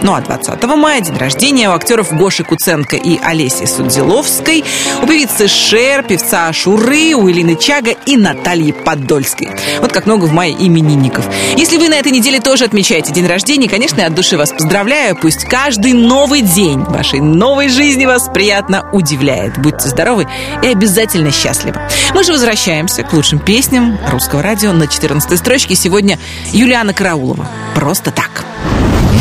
Ну 0.04 0.14
а 0.14 0.22
20 0.22 0.64
мая 0.64 1.02
день 1.02 1.18
рождения 1.18 1.70
у 1.70 1.74
актеров 1.74 2.14
Гоши 2.14 2.44
Куценко 2.44 2.96
и 2.96 3.18
Олеси 3.24 3.66
Судзиловской, 3.66 4.64
у 5.02 5.08
певицы 5.08 5.48
Шер, 5.48 6.04
певца 6.04 6.52
Шуры, 6.52 7.14
у 7.16 7.30
Элины 7.30 7.56
Чага 7.56 7.92
и 8.06 8.18
Натальи 8.18 8.72
Подольской. 8.72 9.50
Вот 9.80 9.92
как 9.92 10.06
много 10.06 10.26
в 10.26 10.34
мае 10.34 10.54
именинников. 10.54 11.26
Если 11.56 11.78
вы 11.78 11.90
на 11.90 11.96
этой 11.96 12.12
неделе 12.12 12.40
тоже 12.40 12.66
отмечаете 12.66 13.14
день 13.14 13.28
рождения, 13.28 13.70
конечно, 13.70 14.02
я 14.02 14.08
от 14.08 14.16
души 14.16 14.38
вас 14.38 14.52
поздравляю. 14.52 15.16
Пусть 15.16 15.46
каждый 15.46 15.94
новый 15.94 16.42
день 16.42 16.82
вашей 16.84 17.22
новой 17.22 17.70
жизни 17.70 18.06
вас 18.06 18.30
приятно 18.34 18.90
удивляет. 18.92 19.58
Будьте 19.58 19.88
здоровы 19.88 20.28
и 20.62 20.68
обязательно 20.68 21.32
счастливы. 21.32 21.80
Мы 22.14 22.24
же 22.24 22.34
возвращаемся 22.34 23.04
к 23.04 23.14
лучшим 23.14 23.40
песням 23.40 23.98
русского 24.12 24.42
радио 24.42 24.74
на 24.74 24.88
14 24.88 25.38
строчке. 25.40 25.76
Сегодня 25.76 26.20
Юлиана 26.52 26.94
Караулова. 26.94 27.48
Просто 27.76 28.12
так. 28.12 28.46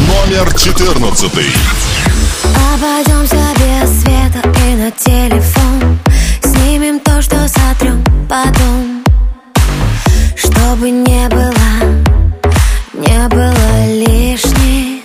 Номер 0.06 0.52
14. 0.54 1.32
Обойдемся 2.74 3.36
без 3.58 4.00
света 4.00 4.42
и 4.66 4.74
на 4.74 4.90
телефон. 4.90 5.98
Снимем 6.42 7.00
то, 7.00 7.22
что 7.22 7.36
сотрем 7.48 8.04
потом. 8.28 9.04
Чтобы 10.36 10.90
не 10.90 11.28
было, 11.28 11.52
не 12.92 13.28
было 13.28 13.86
лишних 13.86 15.02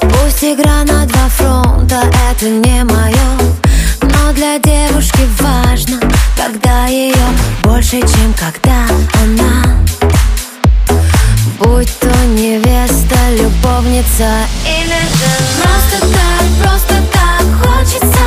Пусть 0.00 0.42
игра 0.42 0.84
на 0.84 1.06
два 1.06 1.28
фронта, 1.28 2.02
это 2.30 2.48
не 2.48 2.84
мое 2.84 3.14
Но 4.02 4.32
для 4.32 4.58
девушки 4.58 5.28
важно, 5.40 6.00
когда 6.36 6.86
ее 6.86 7.14
больше, 7.62 8.00
чем 8.00 8.34
когда 8.34 8.86
она 9.22 9.84
Будь 11.58 11.88
то 12.00 12.08
невеста, 12.26 13.16
любовница 13.38 14.28
или 14.66 14.98
же 14.98 15.34
Просто 15.62 16.00
так, 16.12 16.44
просто 16.62 16.94
так 17.12 17.44
хочется. 17.62 18.26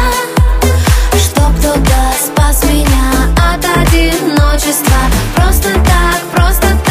Чтоб 1.13 1.53
кто-то 1.59 2.13
спас 2.23 2.63
меня 2.63 3.11
от 3.35 3.65
одиночества. 3.65 4.97
Просто 5.35 5.73
так, 5.73 6.21
просто 6.33 6.67
так 6.85 6.86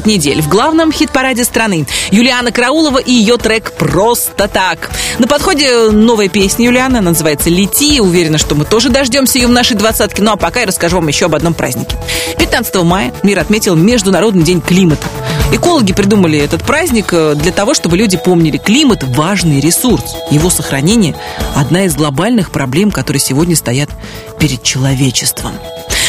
18 0.00 0.06
недель 0.06 0.42
в 0.42 0.48
главном 0.48 0.92
хит-параде 0.92 1.44
страны. 1.44 1.86
Юлиана 2.10 2.52
Караулова 2.52 2.98
и 2.98 3.12
ее 3.12 3.36
трек 3.36 3.72
«Просто 3.72 4.48
так». 4.48 4.90
На 5.18 5.26
подходе 5.26 5.90
новая 5.90 6.28
песня 6.28 6.66
Юлианы, 6.66 6.98
она 6.98 7.10
называется 7.10 7.50
«Лети». 7.50 8.00
Уверена, 8.00 8.38
что 8.38 8.54
мы 8.54 8.64
тоже 8.64 8.88
дождемся 8.88 9.38
ее 9.38 9.46
в 9.46 9.50
нашей 9.50 9.76
двадцатке. 9.76 10.22
Ну 10.22 10.32
а 10.32 10.36
пока 10.36 10.60
я 10.60 10.66
расскажу 10.66 10.96
вам 10.96 11.08
еще 11.08 11.26
об 11.26 11.34
одном 11.34 11.54
празднике. 11.54 11.96
15 12.38 12.76
мая 12.76 13.12
мир 13.22 13.38
отметил 13.38 13.76
Международный 13.76 14.42
день 14.42 14.60
климата. 14.60 15.06
Экологи 15.52 15.92
придумали 15.92 16.38
этот 16.38 16.62
праздник 16.62 17.12
э, 17.12 17.34
для 17.34 17.52
того, 17.52 17.74
чтобы 17.74 17.96
люди 17.96 18.16
помнили, 18.16 18.56
климат– 18.56 19.02
важный 19.02 19.60
ресурс. 19.60 20.16
Его 20.30 20.48
сохранение– 20.48 21.16
одна 21.56 21.84
из 21.84 21.94
глобальных 21.94 22.50
проблем, 22.50 22.90
которые 22.90 23.20
сегодня 23.20 23.56
стоят 23.56 23.90
перед 24.38 24.62
человечеством. 24.62 25.52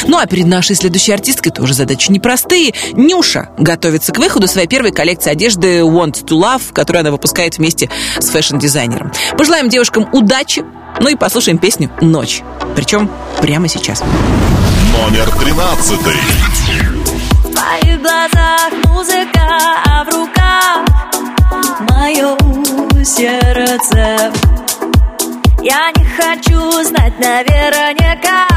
Ну 0.08 0.18
а 0.18 0.26
перед 0.26 0.48
нашей 0.48 0.76
следующей 0.76 1.12
артисткой 1.12 1.52
тоже 1.52 1.74
задачи 1.74 2.12
непростые. 2.12 2.74
Нюша 2.94 3.50
готовится 3.58 4.12
к 4.12 4.18
выходу 4.18 4.48
своей 4.48 4.68
первой 4.68 4.92
коллекции 4.92 5.32
одежды 5.32 5.80
Want 5.80 6.26
to 6.26 6.40
Love, 6.40 6.74
которую 6.74 7.02
она 7.02 7.12
выпускает 7.12 7.58
вместе 7.58 7.90
с 8.20 8.30
фэшн-дизайнером. 8.30 9.12
Пожелаем 9.38 9.70
девушкам 9.70 10.08
удачи, 10.12 10.64
ну 11.00 11.10
и 11.10 11.16
послушаем 11.16 11.58
песню 11.58 11.90
«Ночь». 12.02 12.42
Причем 12.76 13.10
прямо 13.42 13.68
сейчас. 13.68 14.02
Номер 14.98 15.30
тринадцатый. 15.32 16.18
В 17.44 17.54
твоих 17.54 18.02
глазах 18.02 18.72
музыка, 18.86 19.60
а 19.86 20.04
в 20.04 20.10
руках 20.10 20.86
мое 21.90 22.38
сердце. 23.04 24.32
Я 25.62 25.92
не 25.96 26.06
хочу 26.06 26.84
знать 26.84 27.20
наверняка, 27.20 28.48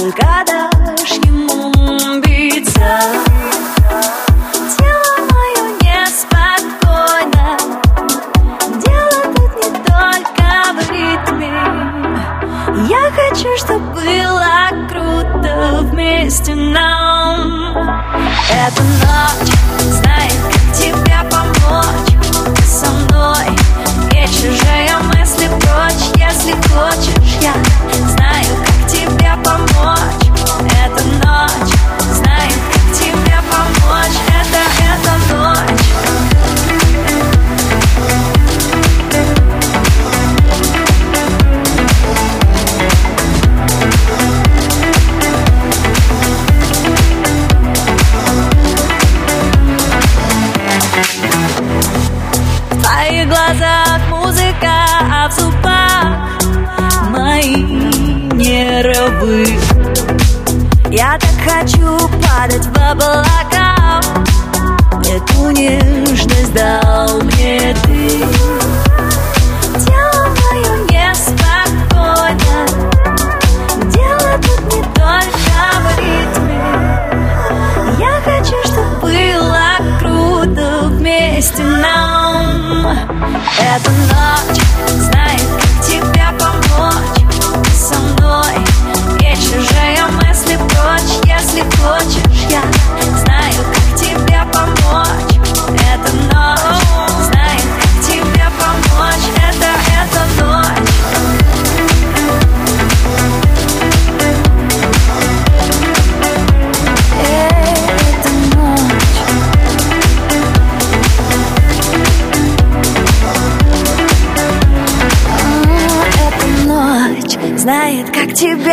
сколько 0.00 0.44
дашь 0.46 1.18
ему 1.26 2.20
биться. 2.22 3.00
Тело 4.78 5.12
мое 5.30 5.62
неспокойно, 5.82 7.58
дело 8.80 9.22
тут 9.34 9.52
не 9.56 9.70
только 9.84 10.48
в 10.72 10.78
ритме. 10.90 11.52
Я 12.88 13.10
хочу, 13.10 13.50
чтобы 13.58 13.84
было 13.92 14.70
круто 14.88 15.80
вместе 15.82 16.54
нам. 16.54 18.00
Эта 18.50 18.82
ночь 18.82 19.52
знает, 19.80 20.40
как 20.50 20.64
тебе 20.78 21.18
помочь 21.30 22.56
Ты 22.56 22.62
со 22.62 22.90
мной 22.90 23.46
не 24.12 24.26
чужие 24.26 24.96
мысли 25.14 25.48
прочь 25.60 26.08
Если 26.16 26.52
хочешь, 26.52 27.36
я 27.42 27.52
знаю, 28.08 28.56
как 28.64 28.69
тебе 29.10 29.30
помочь. 29.44 30.30
Эта 30.70 31.04
ночь 31.24 31.74
знает, 32.12 32.60
тебе 32.94 33.38
помочь. 33.50 34.18
Это, 34.28 34.62
эта 34.78 35.12
ночь. 35.34 35.80
В 52.70 52.82
твоих 52.82 53.28
глазах 53.28 54.00
музыка, 54.10 54.72
а 55.12 55.28
в 55.28 55.32
зубах 55.32 56.06
мои 57.10 57.79
нервы. 58.70 59.58
Я 60.90 61.18
так 61.18 61.30
хочу 61.44 61.98
падать 62.22 62.66
в 62.66 62.76
облака, 62.76 64.00
эту 65.04 65.50
нежность 65.50 66.54
дал 66.54 67.20
мне 67.22 67.74
ты. 67.84 68.24
Тело 69.84 70.26
мое 70.40 70.74
неспокойно, 70.88 72.56
дело 73.90 74.38
тут 74.40 74.60
не 74.72 74.82
только 74.94 75.62
в 75.82 75.86
ритме. 75.98 76.60
Я 77.98 78.14
хочу, 78.24 78.56
чтобы 78.64 78.94
было 79.00 79.70
круто 79.98 80.88
вместе 80.88 81.62
нам. 81.62 82.86
Эта 83.58 83.90
ночь 83.90 84.62
знает, 84.96 85.48
как 85.60 85.86
тебе 85.86 86.26
помочь 86.38 87.19
Мной. 88.30 88.58
Не 89.18 89.34
чужие 89.34 90.06
мысли 90.22 90.56
прочь 90.56 91.18
Если 91.24 91.62
хочешь, 91.82 92.46
я 92.48 92.62
знаю, 93.18 93.49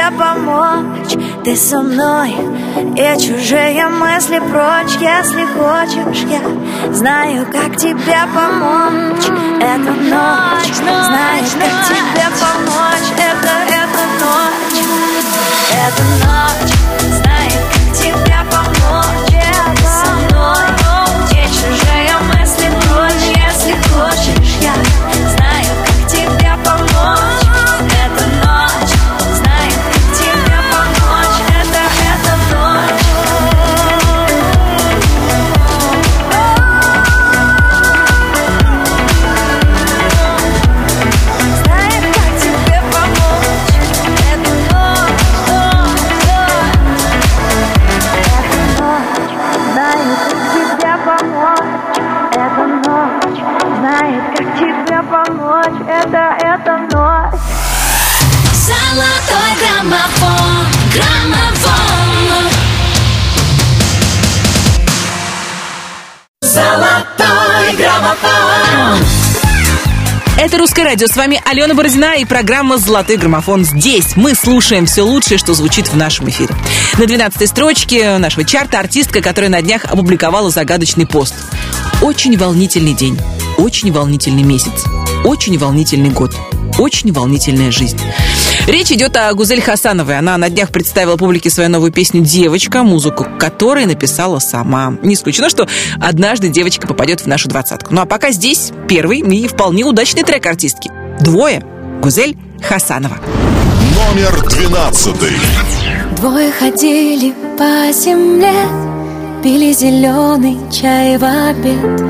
тебе 0.08 0.17
помочь. 0.17 1.17
Ты 1.43 1.56
со 1.56 1.82
мной 1.82 2.32
и 2.96 3.20
чужие 3.20 3.88
мысли 3.89 4.39
прочь. 4.39 4.98
Если 5.00 5.46
хочешь, 5.56 6.24
я 6.30 6.93
знаю, 6.93 7.46
как 7.52 7.76
тебе 7.78 8.20
помочь. 8.34 9.26
Эта 9.60 9.91
ночь 9.91 10.76
знает, 10.76 11.46
как 11.60 11.88
тебе 11.88 12.28
помочь. 12.39 13.10
Это, 13.17 13.54
эта 13.70 14.04
ночь. 14.20 14.86
Эта 15.72 16.04
ночь 16.26 16.87
Это 70.58 70.63
«Русское 70.63 70.86
радио». 70.86 71.06
С 71.06 71.15
вами 71.15 71.39
Алена 71.46 71.76
Бородина 71.76 72.15
и 72.15 72.26
программа 72.26 72.80
«Золотой 72.80 73.17
граммофон». 73.17 73.63
Здесь 73.63 74.15
мы 74.15 74.34
слушаем 74.34 74.88
все 74.88 75.04
лучшее, 75.04 75.38
что 75.38 75.54
звучит 75.54 75.86
в 75.86 75.96
нашем 75.96 76.30
эфире. 76.30 76.50
На 76.98 77.06
12 77.06 77.48
строчке 77.48 78.17
нашего 78.17 78.43
чарта 78.43 78.80
артистка, 78.80 79.22
которая 79.22 79.52
на 79.52 79.62
днях 79.62 79.86
опубликовала 79.86 80.50
загадочный 80.50 81.06
пост. 81.06 81.36
Очень 82.02 82.36
волнительный 82.39 82.96
день, 82.96 83.20
очень 83.60 83.91
волнительный 83.91 84.41
месяц, 84.41 84.84
очень 85.24 85.60
волнительный 85.60 86.10
год, 86.10 86.36
очень 86.80 87.12
волнительная 87.12 87.70
жизнь. 87.70 88.00
Речь 88.67 88.91
идет 88.91 89.15
о 89.15 89.34
Гузель 89.34 89.62
Хасановой. 89.62 90.17
Она 90.19 90.38
на 90.38 90.49
днях 90.49 90.71
представила 90.71 91.15
публике 91.15 91.49
свою 91.49 91.69
новую 91.69 91.93
песню 91.93 92.21
«Девочка», 92.21 92.84
музыку 92.84 93.25
которой 93.39 93.86
написала 93.86 94.39
сама. 94.39 94.97
Не 95.01 95.13
исключено, 95.13 95.49
что 95.49 95.69
однажды 96.01 96.49
девочка 96.49 96.86
попадет 96.86 97.21
в 97.21 97.27
нашу 97.27 97.47
двадцатку. 97.47 97.93
Ну 97.93 98.01
а 98.01 98.06
пока 98.06 98.32
здесь 98.32 98.73
первый 98.89 99.19
и 99.19 99.47
вполне 99.47 99.86
удачный 99.86 100.23
трек 100.23 100.45
артистки. 100.45 100.91
Двое. 101.21 101.63
Гузель 102.01 102.38
Хасанова. 102.62 103.17
Номер 103.95 104.45
двенадцатый. 104.49 105.38
Двое 106.17 106.51
ходили 106.51 107.34
по 107.58 107.93
земле, 107.93 108.51
пили 109.43 109.71
зеленый 109.71 110.58
чай 110.73 111.17
в 111.17 111.23
обед 111.23 112.01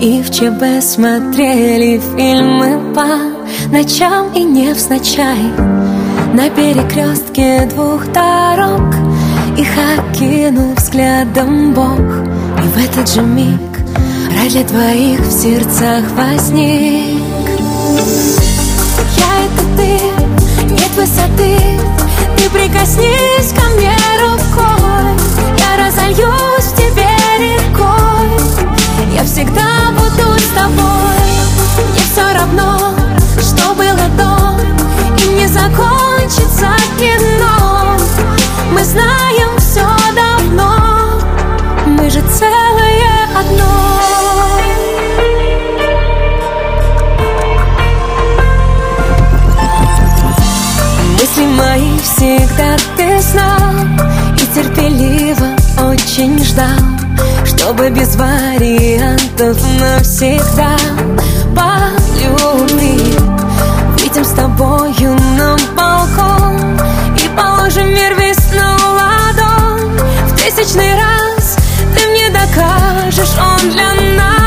и 0.00 0.20
в 0.20 0.30
ЧБ 0.30 0.84
смотрели 0.84 2.00
фильмы 2.16 2.92
по 2.92 3.70
ночам 3.70 4.32
и 4.34 4.42
не 4.42 4.66
невзначай. 4.66 5.81
На 6.32 6.48
перекрестке 6.48 7.66
двух 7.66 8.06
дорог 8.10 8.94
Их 9.58 9.68
окинул 9.98 10.72
взглядом 10.74 11.74
Бог. 11.74 11.98
И 11.98 12.68
в 12.68 12.78
этот 12.78 13.06
же 13.12 13.20
миг 13.20 13.60
Рай 14.34 14.48
для 14.48 14.64
твоих 14.64 15.20
в 15.20 15.30
сердцах 15.30 16.04
возник. 16.16 17.20
Я 19.18 19.44
это 19.44 19.62
ты, 19.76 20.72
нет 20.72 20.90
высоты. 20.96 21.58
Ты 22.38 22.48
прикоснись 22.48 23.52
ко 23.54 23.68
мне 23.76 23.94
рукой. 24.22 25.12
Я 25.58 25.86
разольюсь 25.86 26.64
в 26.64 26.76
тебе 26.76 27.10
рекой. 27.38 29.14
Я 29.14 29.22
всегда 29.24 29.90
буду 29.90 30.38
с 30.38 30.48
тобой. 30.54 31.22
Мне 31.92 32.00
все 32.10 32.32
равно, 32.32 32.94
что 33.38 33.74
было 33.74 34.08
до 34.16 34.51
и 35.22 35.28
не 35.34 35.46
закончится 35.46 36.68
кино 36.98 37.96
Мы 38.72 38.84
знаем 38.84 39.58
все 39.58 39.86
давно, 40.14 41.20
мы 41.86 42.10
же 42.10 42.20
целое 42.20 43.28
одно. 43.38 43.72
Мысли 51.14 51.46
мои 51.46 51.98
всегда 52.00 52.76
ты 52.96 53.20
знал 53.20 53.86
И 54.36 54.54
терпеливо 54.54 55.56
очень 55.90 56.42
ждал 56.44 56.80
Чтобы 57.44 57.90
без 57.90 58.16
вариантов 58.16 59.58
навсегда 59.80 60.76
полюбить. 61.54 63.18
Видим 63.98 64.24
с 64.24 64.30
тобой. 64.30 65.01
тысячный 70.62 70.94
раз 70.94 71.56
Ты 71.96 72.08
мне 72.08 72.30
докажешь, 72.30 73.36
он 73.38 73.70
для 73.70 73.94
нас. 74.16 74.41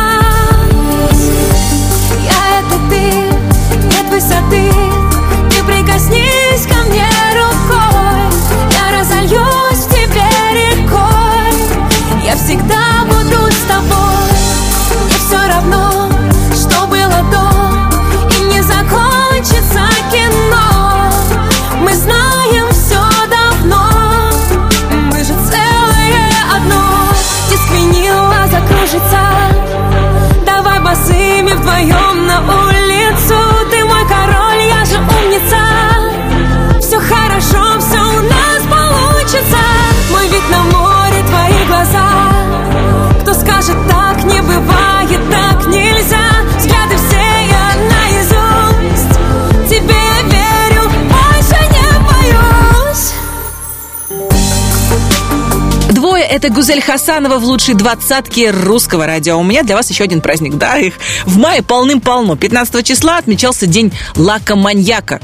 это 56.36 56.50
Гузель 56.50 56.82
Хасанова 56.82 57.40
в 57.40 57.46
лучшей 57.46 57.76
двадцатке 57.76 58.52
русского 58.52 59.06
радио. 59.06 59.40
У 59.40 59.44
меня 59.44 59.64
для 59.64 59.74
вас 59.74 59.90
еще 59.90 60.04
один 60.04 60.20
праздник, 60.20 60.56
да, 60.56 60.78
их 60.78 60.96
в 61.26 61.38
мае 61.38 61.64
полным-полно. 61.64 62.36
15 62.36 62.86
числа 62.86 63.20
отмечался 63.20 63.68
день 63.68 63.94
лакоманьяка. 64.18 65.22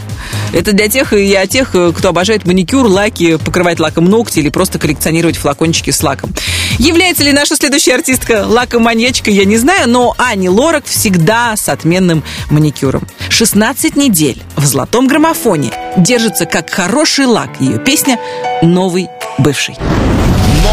Это 0.54 0.72
для 0.72 0.88
тех 0.88 1.12
и 1.12 1.28
для 1.28 1.46
тех, 1.48 1.76
э, 1.76 1.92
кто 1.92 2.10
обожает 2.10 2.46
маникюр, 2.46 2.86
лаки, 2.86 3.38
покрывать 3.38 3.82
лаком 3.82 4.06
ногти 4.06 4.40
или 4.40 4.48
просто 4.48 4.80
коллекционировать 4.80 5.36
флакончики 5.36 5.90
с 5.92 6.02
лаком. 6.02 6.34
Является 6.78 7.24
ли 7.24 7.34
наша 7.34 7.58
следующая 7.58 7.96
артистка 7.96 8.46
лакоманьячкой, 8.48 9.34
я 9.34 9.44
не 9.44 9.58
знаю, 9.58 9.90
но 9.90 10.16
Ани 10.18 10.48
Лорак 10.48 10.86
всегда 10.86 11.58
с 11.58 11.68
отменным 11.68 12.24
маникюром. 12.50 13.06
16 13.28 13.98
недель 13.98 14.42
в 14.56 14.66
золотом 14.66 15.08
граммофоне 15.08 15.74
держится 15.98 16.46
как 16.46 16.70
хороший 16.70 17.26
лак 17.26 17.60
ее 17.60 17.80
песня 17.80 18.18
«Новый 18.62 19.10
бывший». 19.38 19.76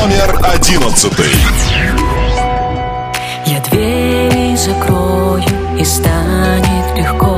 Номер 0.01 0.39
одиннадцатый. 0.45 1.27
Я 3.47 3.61
двери 3.63 4.55
закрою 4.55 5.43
и 5.77 5.85
станет 5.85 6.97
легко. 6.97 7.38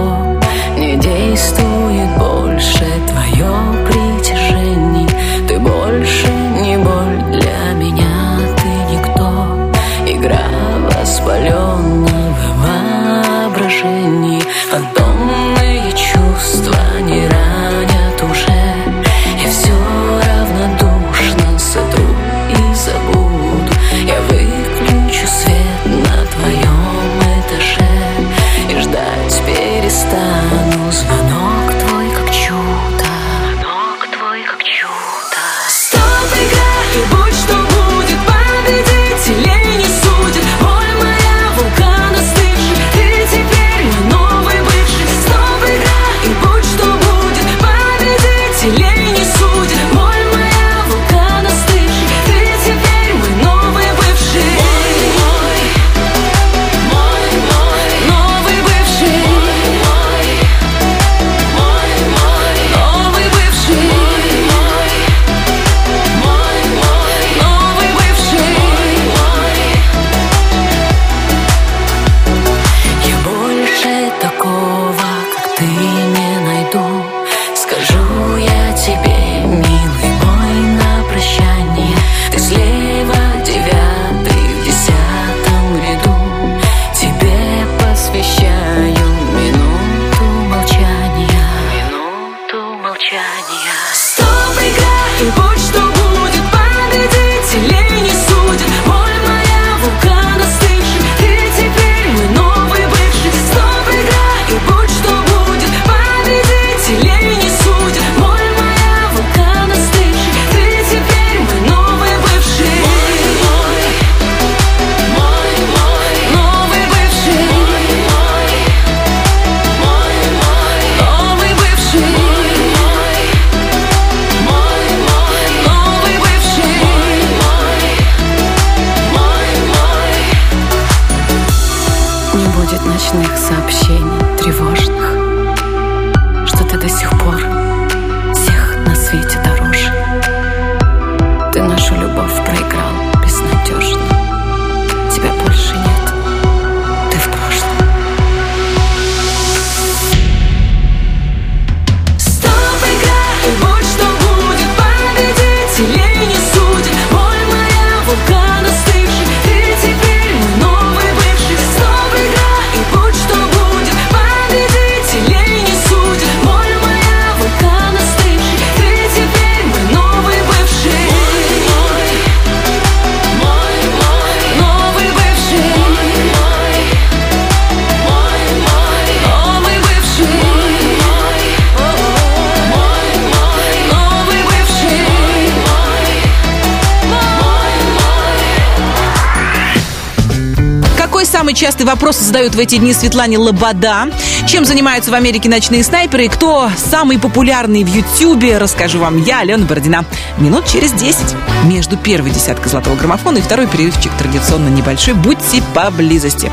Вопрос 191.90 192.18
задают 192.18 192.54
в 192.54 192.58
эти 192.58 192.76
дни 192.76 192.92
Светлане 192.92 193.36
Лобода. 193.36 194.08
Чем 194.46 194.64
занимаются 194.64 195.10
в 195.10 195.14
Америке 195.14 195.48
ночные 195.48 195.82
снайперы 195.82 196.28
кто 196.28 196.70
самый 196.76 197.18
популярный 197.18 197.82
в 197.82 197.88
Ютьюбе, 197.88 198.58
расскажу 198.58 199.00
вам 199.00 199.20
я, 199.22 199.40
Алена 199.40 199.66
Бородина. 199.66 200.04
Минут 200.38 200.66
через 200.66 200.92
10. 200.92 201.18
Между 201.64 201.96
первой 201.96 202.30
десяткой 202.30 202.70
золотого 202.70 202.94
граммофона 202.94 203.38
и 203.38 203.42
второй 203.42 203.66
перерывчик 203.66 204.12
традиционно 204.16 204.68
небольшой. 204.68 205.14
Будьте 205.14 205.62
поблизости. 205.74 206.50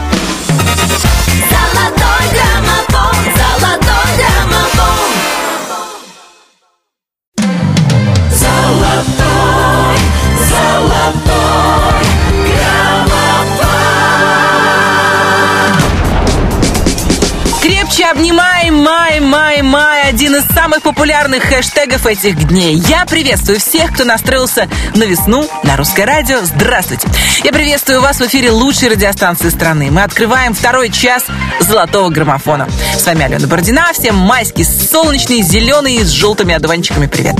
Популярных 20.87 21.43
хэштегов 21.43 22.05
этих 22.05 22.47
дней. 22.47 22.75
Я 22.87 23.05
приветствую 23.05 23.59
всех, 23.59 23.93
кто 23.93 24.05
настроился 24.05 24.69
на 24.95 25.03
весну 25.03 25.45
на 25.63 25.75
русское 25.75 26.05
радио. 26.05 26.37
Здравствуйте. 26.43 27.09
Я 27.43 27.51
приветствую 27.51 27.99
вас 27.99 28.21
в 28.21 28.21
эфире 28.21 28.51
лучшей 28.51 28.87
радиостанции 28.87 29.49
страны. 29.49 29.91
Мы 29.91 30.01
открываем 30.01 30.53
второй 30.53 30.89
час 30.89 31.25
золотого 31.59 32.09
граммофона. 32.09 32.69
С 32.97 33.05
вами 33.05 33.25
Алена 33.25 33.47
Бородина. 33.47 33.91
Всем 33.91 34.15
майский, 34.15 34.63
солнечный, 34.63 35.41
зеленый 35.41 35.97
с 35.97 36.07
желтыми 36.07 36.53
одуванчиками 36.53 37.07
привет. 37.07 37.35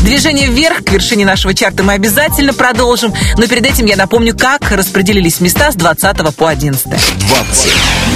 Движение 0.00 0.48
вверх 0.48 0.82
к 0.82 0.90
вершине 0.90 1.26
нашего 1.26 1.52
чарта 1.52 1.82
мы 1.82 1.92
обязательно 1.92 2.54
продолжим. 2.54 3.12
Но 3.36 3.46
перед 3.46 3.66
этим 3.66 3.84
я 3.84 3.96
напомню, 3.96 4.34
как 4.34 4.70
распределились 4.70 5.40
места 5.40 5.70
с 5.70 5.74
20 5.74 6.34
по 6.34 6.48
11. 6.48 6.86
20. 6.86 6.98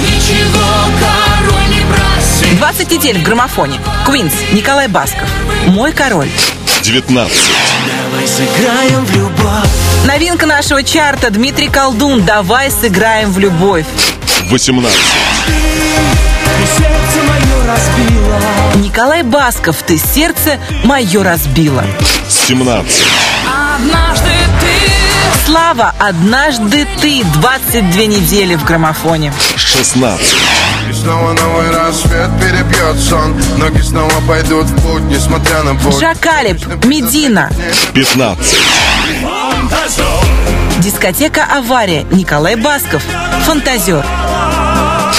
Ничего 0.07 0.65
просит. 0.97 1.20
20 2.61 2.91
недель 2.91 3.17
в 3.17 3.23
граммофоне. 3.23 3.79
Квинс, 4.05 4.31
Николай 4.51 4.87
Басков. 4.87 5.27
Мой 5.65 5.91
король. 5.93 6.29
19. 6.83 7.31
Давай 8.11 8.27
сыграем 8.27 9.03
в 9.03 9.15
любовь 9.15 9.67
Новинка 10.05 10.45
нашего 10.45 10.83
чарта 10.83 11.31
Дмитрий 11.31 11.69
Колдун 11.69 12.23
«Давай 12.23 12.69
сыграем 12.69 13.31
в 13.31 13.39
любовь». 13.39 13.87
18. 14.51 14.95
Ты 15.47 15.51
сердце 16.77 17.27
мое 17.27 17.65
разбила 17.67 18.39
Николай 18.75 19.23
Басков 19.23 19.77
«Ты 19.81 19.97
сердце 19.97 20.59
мое 20.83 21.23
разбила». 21.23 21.83
17. 22.29 23.01
Однажды 23.75 24.20
ты 24.20 24.20
Слава 25.45 25.93
«Однажды 25.99 26.87
ты» 27.01 27.23
22 27.23 27.81
недели 28.05 28.55
в 28.55 28.63
граммофоне. 28.63 29.33
16. 29.55 30.35
И 30.89 30.93
снова 30.93 31.33
новый 31.33 31.71
рассвет 31.71 32.29
перебьет 32.39 32.99
сон 32.99 33.35
Ноги 33.57 33.81
снова 33.81 34.13
пойдут 34.27 34.65
в 34.65 34.81
путь, 34.81 35.03
несмотря 35.03 35.63
на 35.63 35.73
боль 35.75 35.93
Джакалип 35.93 36.85
«Медина». 36.85 37.49
15. 37.93 38.55
Дискотека 40.79 41.45
«Авария» 41.49 42.03
Николай 42.11 42.55
Басков. 42.55 43.03
«Фантазер». 43.45 44.05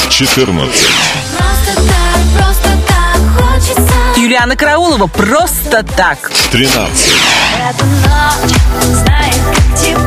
14. 0.09 0.73
Просто 1.37 1.83
так, 1.89 2.21
просто 2.37 2.69
так 2.89 3.21
хочется 3.45 3.93
Юлиана 4.17 4.57
Караулова 4.57 5.07
«Просто 5.07 5.83
так». 5.83 6.31
13. 6.51 7.13
Эту 7.71 7.85
ночь 7.87 8.53
знает, 8.83 9.35
как 9.55 9.79
тебе 9.79 9.95
помочь 9.95 10.02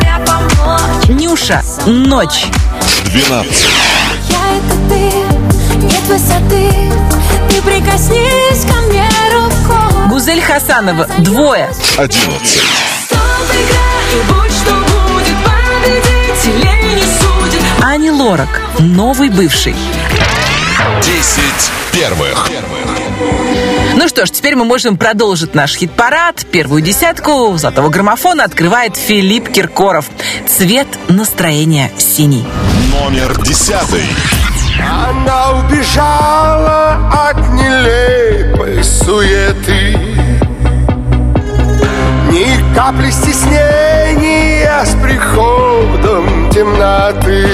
Нюша 1.07 1.63
«Ночь». 1.85 2.47
12. 3.05 3.65
Я 4.29 4.37
это 4.57 4.75
ты, 4.89 5.77
нет 5.77 6.01
высоты 6.07 6.91
Ты 7.49 7.61
прикоснись 7.61 8.65
ко 8.65 8.81
мне 8.87 9.07
рукой 9.31 10.07
Гузель 10.09 10.41
Хасанова 10.41 11.07
«Двое». 11.19 11.69
11. 11.97 12.47
Стоп, 13.05 13.19
играй, 13.51 14.13
и 14.13 14.23
будь 14.27 14.51
что 14.51 14.73
будет 14.73 15.37
Победителей 15.83 16.95
не 16.95 17.03
судит 17.03 17.61
Ани 17.83 18.09
Лорак 18.09 18.61
«Новый 18.79 19.29
бывший». 19.29 19.75
10 21.03 21.43
первых. 21.91 22.49
Ну 23.95 24.09
что 24.09 24.25
ж, 24.25 24.29
теперь 24.29 24.55
мы 24.55 24.65
можем 24.65 24.97
продолжить 24.97 25.55
наш 25.55 25.75
хит-парад. 25.77 26.45
Первую 26.51 26.81
десятку 26.81 27.55
золотого 27.57 27.89
граммофона 27.89 28.43
открывает 28.43 28.97
Филипп 28.97 29.49
Киркоров. 29.49 30.09
Цвет 30.47 30.87
настроения 31.07 31.91
синий. 31.97 32.45
Номер 32.91 33.41
10. 33.41 33.73
Она 34.79 35.53
убежала 35.53 37.09
от 37.29 37.37
нелепой 37.53 38.83
суеты 38.83 39.97
Ни 42.29 42.75
капли 42.75 43.09
стеснения 43.09 44.83
с 44.83 44.93
приходом 45.01 46.49
темноты 46.51 47.47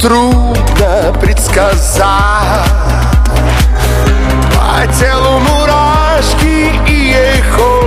трудно 0.00 1.12
предсказать. 1.20 2.06
По 4.54 4.86
телу 4.92 5.38
мурашки 5.40 6.72
и 6.88 6.92
ей 6.92 7.42
хочется 7.42 7.81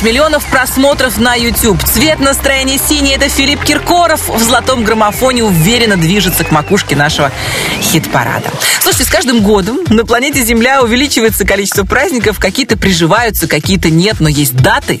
25 0.00 0.02
миллионов 0.02 0.46
просмотров 0.46 1.18
на 1.18 1.34
YouTube. 1.34 1.82
Цвет 1.84 2.20
настроения 2.20 2.78
синий. 2.78 3.12
Это 3.12 3.28
Филипп 3.28 3.62
Киркоров 3.64 4.28
в 4.28 4.42
золотом 4.42 4.84
граммофоне 4.84 5.44
уверенно 5.44 5.96
движется 5.96 6.44
к 6.44 6.50
макушке 6.50 6.96
нашего 6.96 7.30
хит-парада. 7.80 8.50
Слушайте, 8.80 9.04
с 9.04 9.08
каждым 9.08 9.42
годом 9.42 9.78
на 9.88 10.04
планете 10.04 10.42
Земля 10.42 10.82
увеличивается 10.82 11.44
количество 11.44 11.84
праздников. 11.84 12.38
Какие-то 12.38 12.76
приживаются, 12.76 13.46
какие-то 13.46 13.90
нет. 13.90 14.16
Но 14.20 14.28
есть 14.28 14.56
даты, 14.56 15.00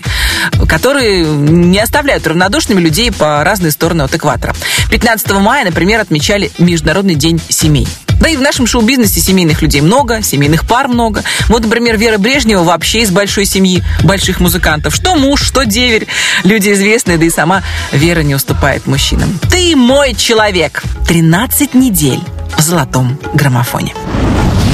которые 0.68 1.24
не 1.24 1.78
оставляют 1.78 2.26
равнодушными 2.26 2.80
людей 2.80 3.10
по 3.10 3.42
разные 3.42 3.70
стороны 3.70 4.02
от 4.02 4.14
экватора. 4.14 4.54
15 4.90 5.30
мая, 5.32 5.64
например, 5.64 6.00
отмечали 6.00 6.50
Международный 6.58 7.14
день 7.14 7.40
семей. 7.48 7.88
Да 8.20 8.28
и 8.28 8.36
в 8.36 8.42
нашем 8.42 8.66
шоу-бизнесе 8.66 9.20
семейных 9.20 9.62
людей 9.62 9.80
много, 9.80 10.22
семейных 10.22 10.66
пар 10.66 10.88
много. 10.88 11.24
Вот, 11.48 11.62
например, 11.62 11.96
Вера 11.96 12.18
Брежнева 12.18 12.62
вообще 12.62 13.00
из 13.02 13.10
большой 13.10 13.46
семьи 13.46 13.82
больших 14.04 14.40
музыкантов. 14.40 14.94
Что 14.94 15.16
муж, 15.16 15.42
что 15.42 15.64
деверь. 15.64 16.06
Люди 16.44 16.72
известные, 16.72 17.18
да 17.18 17.24
и 17.24 17.30
сама 17.30 17.62
Вера 17.92 18.20
не 18.20 18.34
уступает 18.34 18.86
мужчинам. 18.86 19.38
Ты 19.50 19.74
мой 19.74 20.14
человек. 20.14 20.82
13 21.08 21.74
недель 21.74 22.20
в 22.56 22.60
золотом 22.60 23.18
граммофоне. 23.34 23.94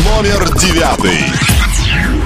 Номер 0.04 0.52
девятый. 0.58 1.24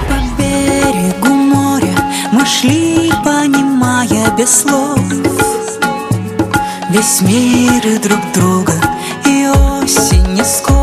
По 0.09 0.41
берегу 0.41 1.29
моря 1.29 1.95
мы 2.31 2.45
шли, 2.45 3.11
понимая 3.23 4.31
без 4.37 4.61
слов 4.61 4.99
Весь 6.91 7.21
мир 7.21 7.87
и 7.87 7.97
друг 7.99 8.19
друга, 8.33 8.73
и 9.25 9.47
осень 9.47 10.33
не 10.33 10.43
скоро, 10.43 10.80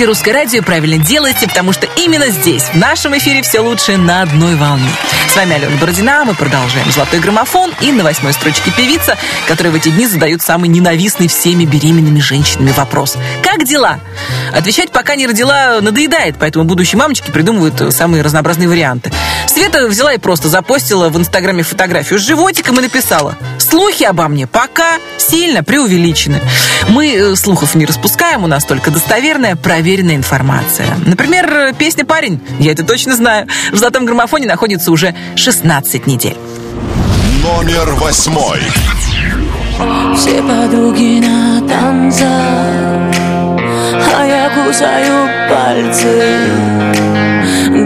Вы 0.00 0.06
слушаете 0.06 0.18
«Русское 0.18 0.32
радио» 0.32 0.62
правильно 0.62 1.04
делаете, 1.04 1.46
потому 1.46 1.72
что 1.74 1.86
именно 1.98 2.30
здесь, 2.30 2.62
в 2.62 2.74
нашем 2.74 3.18
эфире, 3.18 3.42
все 3.42 3.60
лучше 3.60 3.98
на 3.98 4.22
одной 4.22 4.56
волне. 4.56 4.88
С 5.28 5.36
вами 5.36 5.54
Алена 5.54 5.76
Бородина, 5.76 6.24
мы 6.24 6.34
продолжаем 6.34 6.90
«Золотой 6.90 7.20
граммофон» 7.20 7.74
и 7.82 7.92
на 7.92 8.02
восьмой 8.02 8.32
строчке 8.32 8.70
певица, 8.70 9.18
которая 9.46 9.74
в 9.74 9.76
эти 9.76 9.90
дни 9.90 10.06
задают 10.06 10.40
самый 10.40 10.70
ненавистный 10.70 11.28
всеми 11.28 11.66
беременными 11.66 12.18
женщинами 12.18 12.70
вопрос. 12.70 13.18
Как 13.42 13.64
дела? 13.64 14.00
Отвечать, 14.54 14.90
пока 14.90 15.16
не 15.16 15.26
родила, 15.26 15.82
надоедает, 15.82 16.36
поэтому 16.40 16.64
будущие 16.64 16.98
мамочки 16.98 17.30
придумывают 17.30 17.94
самые 17.94 18.22
разнообразные 18.22 18.68
варианты. 18.68 19.12
Света 19.46 19.86
взяла 19.86 20.14
и 20.14 20.18
просто 20.18 20.48
запостила 20.48 21.10
в 21.10 21.18
Инстаграме 21.18 21.62
фотографию 21.62 22.18
с 22.18 22.22
животиком 22.22 22.78
и 22.78 22.82
написала 22.82 23.36
«Слухи 23.58 24.04
обо 24.04 24.28
мне 24.28 24.46
пока 24.46 24.98
сильно 25.18 25.62
преувеличены. 25.62 26.40
Мы 26.88 27.14
э, 27.14 27.36
слухов 27.36 27.74
не 27.74 27.86
распускаем, 27.86 28.42
у 28.42 28.46
нас 28.46 28.64
только 28.64 28.90
достоверная, 28.90 29.54
проверенная 29.54 29.89
информация. 29.98 30.86
Например, 31.04 31.74
песня 31.76 32.04
«Парень», 32.04 32.40
я 32.58 32.72
это 32.72 32.84
точно 32.84 33.16
знаю, 33.16 33.48
в 33.72 33.76
«Золотом 33.76 34.04
граммофоне» 34.04 34.46
находится 34.46 34.92
уже 34.92 35.14
16 35.34 36.06
недель. 36.06 36.36
Номер 37.42 37.94
восьмой. 37.94 38.60
Все 40.14 40.42
подруги 40.42 41.20
на 41.20 41.66
танцах 41.66 42.28
А 44.14 44.26
я 44.26 44.50
кусаю 44.50 45.28
пальцы 45.48 46.38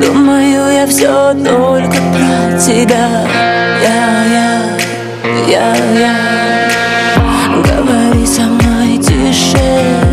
Думаю, 0.05 0.73
я 0.73 0.87
все 0.89 1.33
только 1.35 1.97
про 2.13 2.59
тебя 2.59 3.27
Я, 3.81 4.25
я, 4.25 4.77
я, 5.47 5.77
я 5.95 6.17
Говори 7.63 8.27
со 8.27 8.43
мной 8.43 8.99
тише 8.99 10.04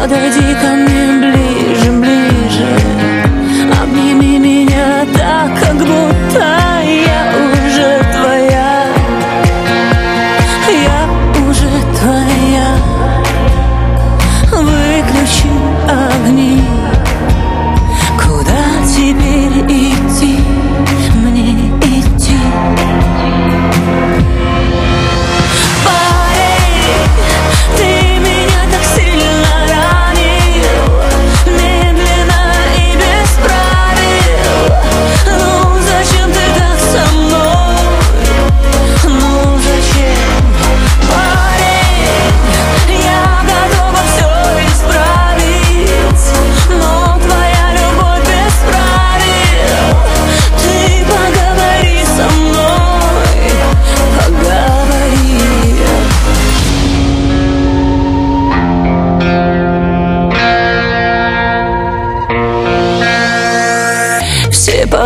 Подойди 0.00 0.54
ко 0.62 0.68
мне 0.76 1.18
ближе, 1.20 1.39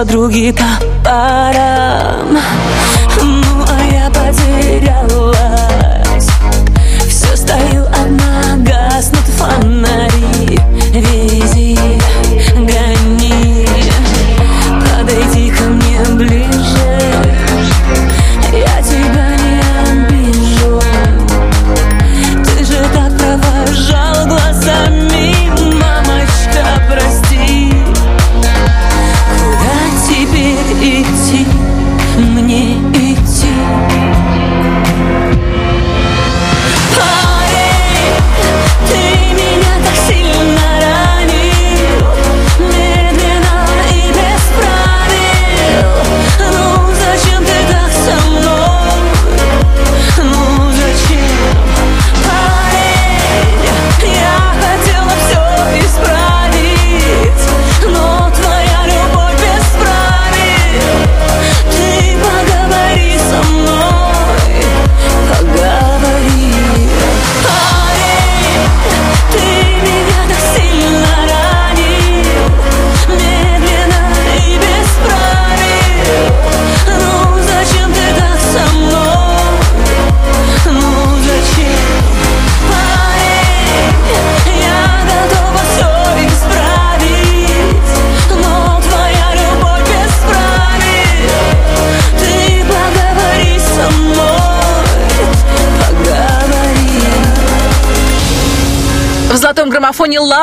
подруги 0.04 0.52
по 0.52 0.83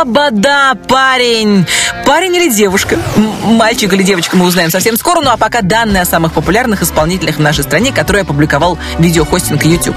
Лабада, 0.01 0.73
парень. 0.87 1.67
Парень 2.07 2.35
или 2.35 2.49
девушка? 2.49 2.97
Мальчик 3.43 3.93
или 3.93 4.01
девочка 4.01 4.35
мы 4.35 4.47
узнаем 4.47 4.71
совсем 4.71 4.97
скоро. 4.97 5.21
Ну 5.21 5.29
а 5.29 5.37
пока 5.37 5.61
данные 5.61 6.01
о 6.01 6.05
самых 6.05 6.33
популярных 6.33 6.81
исполнителях 6.81 7.35
в 7.35 7.39
нашей 7.39 7.63
стране, 7.63 7.91
которые 7.91 8.23
опубликовал 8.23 8.79
видеохостинг 8.97 9.63
YouTube. 9.63 9.95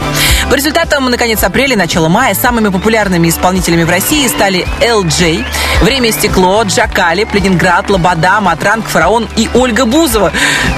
По 0.51 0.57
результатам, 0.57 1.11
на 1.11 1.17
конец 1.17 1.43
апреля 1.43 1.75
начало 1.75 2.09
мая 2.09 2.35
самыми 2.35 2.69
популярными 2.69 3.31
исполнителями 3.31 3.85
в 3.85 3.89
России 3.89 4.27
стали 4.29 4.67
LJ, 4.83 5.43
Время 5.81 6.11
и 6.11 6.13
стекло, 6.13 6.63
Джакали, 6.65 7.27
Ленинград, 7.33 7.89
Лобода, 7.89 8.43
Матранг, 8.43 8.87
Фараон 8.87 9.27
и 9.37 9.49
Ольга 9.55 9.87
Бузова. 9.87 10.33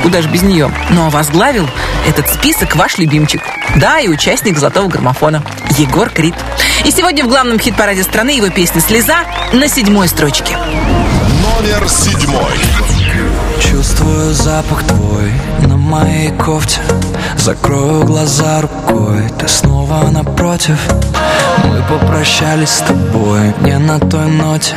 Куда 0.04 0.22
же 0.22 0.28
без 0.28 0.42
нее? 0.42 0.70
Ну 0.90 1.06
а 1.06 1.10
возглавил 1.10 1.68
этот 2.08 2.28
список 2.28 2.76
ваш 2.76 2.98
любимчик. 2.98 3.42
Да, 3.74 3.98
и 3.98 4.06
участник 4.06 4.56
золотого 4.56 4.86
граммофона 4.88 5.42
Егор 5.78 6.08
Крид. 6.08 6.34
И 6.84 6.90
сегодня 6.90 7.24
в 7.24 7.28
главном 7.28 7.58
хит-параде 7.58 8.02
страны 8.02 8.30
его 8.30 8.48
песня 8.48 8.80
«Слеза» 8.80 9.18
на 9.52 9.68
седьмой 9.68 10.08
строчке. 10.08 10.56
Номер 10.56 11.88
седьмой. 11.88 12.54
Чувствую 13.60 14.32
запах 14.32 14.82
твой 14.84 15.32
на 15.66 15.76
моей 15.76 16.30
кофте 16.30 16.80
Закрою 17.36 18.04
глаза 18.04 18.60
рукой, 18.62 19.28
ты 19.38 19.48
снова 19.48 20.08
напротив 20.10 20.78
Мы 21.64 21.82
попрощались 21.88 22.68
с 22.68 22.78
тобой 22.80 23.54
не 23.60 23.78
на 23.78 23.98
той 23.98 24.26
ноте 24.26 24.74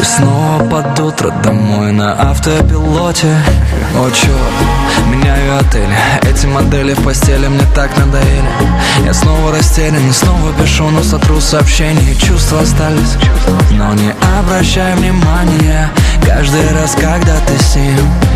И 0.00 0.04
снова 0.04 0.62
под 0.64 1.00
утро 1.00 1.30
домой 1.42 1.92
на 1.92 2.12
автопилоте 2.30 3.36
О, 3.96 4.10
черт, 4.10 5.13
меняю 5.44 5.58
отель. 5.58 5.88
Эти 6.22 6.46
модели 6.46 6.94
в 6.94 7.02
постели 7.02 7.46
мне 7.46 7.64
так 7.74 7.96
надоели. 7.96 8.48
Я 9.04 9.14
снова 9.14 9.52
растерян 9.52 10.08
и 10.08 10.12
снова 10.12 10.52
пишу, 10.52 10.88
но 10.90 11.02
сотру 11.02 11.40
сообщения. 11.40 12.14
Чувства 12.14 12.60
остались, 12.60 13.16
но 13.70 13.92
не 13.94 14.14
обращай 14.38 14.94
внимания. 14.94 15.90
Каждый 16.24 16.68
раз, 16.72 16.94
когда 16.94 17.36
ты 17.46 17.62
с 17.62 17.76
ним 17.76 18.33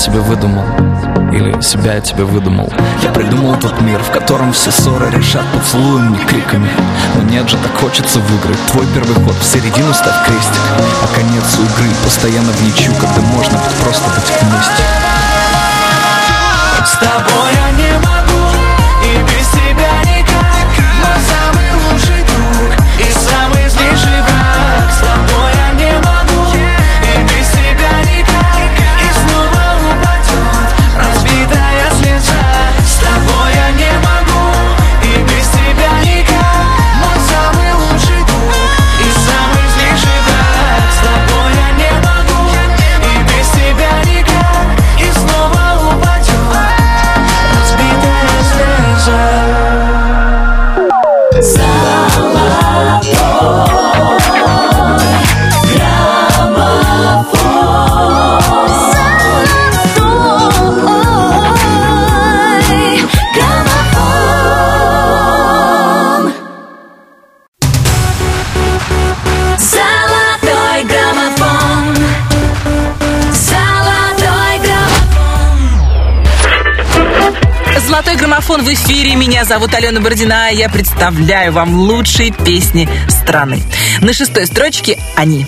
себе 0.00 0.20
выдумал. 0.20 0.64
Или 1.30 1.60
себя 1.60 1.94
я 1.94 2.00
тебе 2.00 2.24
выдумал. 2.24 2.72
Я 3.02 3.10
придумал 3.10 3.54
тот 3.56 3.78
мир, 3.82 4.02
в 4.02 4.10
котором 4.10 4.52
все 4.52 4.70
ссоры 4.70 5.10
решат 5.10 5.44
поцелуем, 5.52 6.12
не 6.12 6.18
криками. 6.24 6.70
Но 7.14 7.22
нет 7.22 7.48
же, 7.48 7.56
так 7.58 7.72
хочется 7.76 8.18
выиграть 8.18 8.58
Твой 8.72 8.86
первый 8.94 9.14
ход 9.16 9.34
в 9.34 9.44
середину 9.44 9.92
ставь 9.92 10.26
крестик. 10.26 10.62
А 11.02 11.14
конец 11.14 11.44
игры 11.54 11.90
постоянно 12.02 12.50
в 12.52 12.62
ничью 12.62 12.94
Когда 12.94 13.20
можно 13.20 13.58
просто 13.82 14.08
быть 14.10 14.32
вместе. 14.40 14.84
С 16.84 16.98
тобой 16.98 17.69
Граммофон 78.50 78.64
в 78.66 78.74
эфире. 78.74 79.14
Меня 79.14 79.44
зовут 79.44 79.72
Алена 79.74 80.00
Бородина. 80.00 80.50
Я 80.50 80.68
представляю 80.68 81.52
вам 81.52 81.72
лучшие 81.72 82.32
песни 82.32 82.88
страны. 83.08 83.62
На 84.00 84.12
шестой 84.12 84.44
строчке 84.46 84.98
они. 85.14 85.46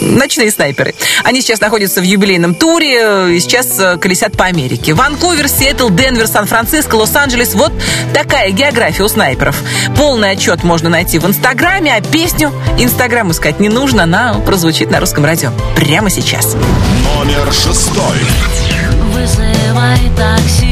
Ночные 0.00 0.50
снайперы. 0.50 0.96
Они 1.22 1.40
сейчас 1.40 1.60
находятся 1.60 2.00
в 2.00 2.02
юбилейном 2.02 2.56
туре 2.56 2.98
э, 3.00 3.32
и 3.34 3.40
сейчас 3.40 3.78
э, 3.78 3.98
колесят 3.98 4.36
по 4.36 4.46
Америке. 4.46 4.94
Ванкувер, 4.94 5.48
Сиэтл, 5.48 5.90
Денвер, 5.90 6.26
Сан-Франциско, 6.26 6.96
Лос-Анджелес. 6.96 7.54
Вот 7.54 7.72
такая 8.12 8.50
география 8.50 9.04
у 9.04 9.08
снайперов. 9.08 9.56
Полный 9.96 10.32
отчет 10.32 10.64
можно 10.64 10.88
найти 10.88 11.20
в 11.20 11.26
Инстаграме, 11.26 11.94
а 11.94 12.00
песню 12.00 12.52
Инстаграм 12.78 13.30
искать 13.30 13.60
не 13.60 13.68
нужно. 13.68 14.04
Она 14.04 14.34
прозвучит 14.44 14.90
на 14.90 14.98
русском 14.98 15.24
радио 15.24 15.52
прямо 15.76 16.10
сейчас. 16.10 16.56
Номер 17.14 17.52
шестой. 17.52 18.18
Вызывай 19.14 20.00
такси 20.16 20.71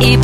И 0.00 0.16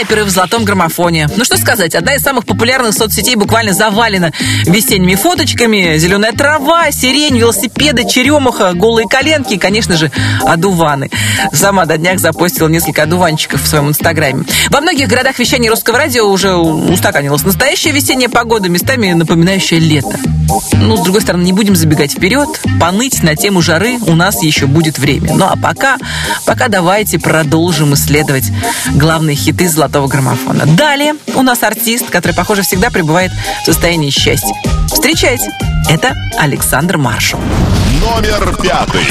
снайперы 0.00 0.24
в 0.24 0.30
золотом 0.30 0.64
граммофоне. 0.64 1.28
Ну 1.36 1.44
что 1.44 1.58
сказать, 1.58 1.94
одна 1.94 2.14
из 2.14 2.22
самых 2.22 2.46
популярных 2.46 2.94
соцсетей 2.94 3.34
буквально 3.34 3.74
завалена 3.74 4.32
весенними 4.64 5.14
фоточками. 5.14 5.98
Зеленая 5.98 6.32
трава, 6.32 6.90
сирень, 6.90 7.36
велосипеды, 7.36 8.08
черемуха, 8.08 8.72
голые 8.72 9.06
коленки 9.06 9.54
и, 9.54 9.58
конечно 9.58 9.98
же, 9.98 10.10
одуваны. 10.46 11.10
Сама 11.52 11.84
до 11.84 11.98
днях 11.98 12.18
запостила 12.18 12.68
несколько 12.68 13.02
одуванчиков 13.02 13.62
в 13.62 13.66
своем 13.66 13.88
инстаграме. 13.88 14.44
Во 14.70 14.80
многих 14.80 15.06
городах 15.06 15.38
вещания 15.38 15.68
русского 15.68 15.98
радио 15.98 16.26
уже 16.26 16.54
устаканилась 16.54 17.42
настоящая 17.42 17.90
весенняя 17.90 18.30
погода, 18.30 18.70
местами 18.70 19.12
напоминающая 19.12 19.78
лето. 19.78 20.18
Ну, 20.72 20.96
с 20.96 21.00
другой 21.00 21.22
стороны, 21.22 21.42
не 21.42 21.52
будем 21.52 21.76
забегать 21.76 22.12
вперед. 22.12 22.48
Поныть 22.80 23.22
на 23.22 23.36
тему 23.36 23.62
жары 23.62 23.98
у 24.06 24.14
нас 24.14 24.42
еще 24.42 24.66
будет 24.66 24.98
время. 24.98 25.34
Ну, 25.34 25.46
а 25.46 25.56
пока, 25.56 25.96
пока 26.46 26.68
давайте 26.68 27.18
продолжим 27.18 27.94
исследовать 27.94 28.50
главные 28.94 29.36
хиты 29.36 29.68
золотого 29.68 30.08
граммофона. 30.08 30.66
Далее 30.66 31.14
у 31.34 31.42
нас 31.42 31.62
артист, 31.62 32.10
который, 32.10 32.32
похоже, 32.32 32.62
всегда 32.62 32.90
пребывает 32.90 33.30
в 33.62 33.66
состоянии 33.66 34.10
счастья. 34.10 34.54
Встречайте, 34.86 35.50
это 35.88 36.14
Александр 36.38 36.98
Маршал. 36.98 37.40
Номер 38.00 38.56
пятый. 38.56 39.02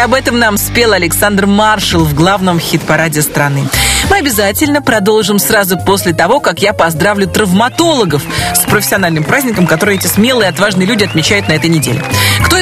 Об 0.00 0.14
этом 0.14 0.38
нам 0.38 0.56
спел 0.56 0.92
Александр 0.92 1.46
Маршал 1.46 2.04
в 2.04 2.14
главном 2.14 2.58
хит-параде 2.58 3.20
страны. 3.20 3.68
Мы 4.08 4.16
обязательно 4.18 4.80
продолжим 4.80 5.38
сразу 5.38 5.76
после 5.78 6.14
того, 6.14 6.40
как 6.40 6.60
я 6.60 6.72
поздравлю 6.72 7.26
травматологов 7.26 8.22
с 8.54 8.60
профессиональным 8.60 9.24
праздником, 9.24 9.66
который 9.66 9.96
эти 9.96 10.06
смелые 10.06 10.46
и 10.46 10.50
отважные 10.50 10.86
люди 10.86 11.04
отмечают 11.04 11.48
на 11.48 11.52
этой 11.52 11.68
неделе. 11.68 12.02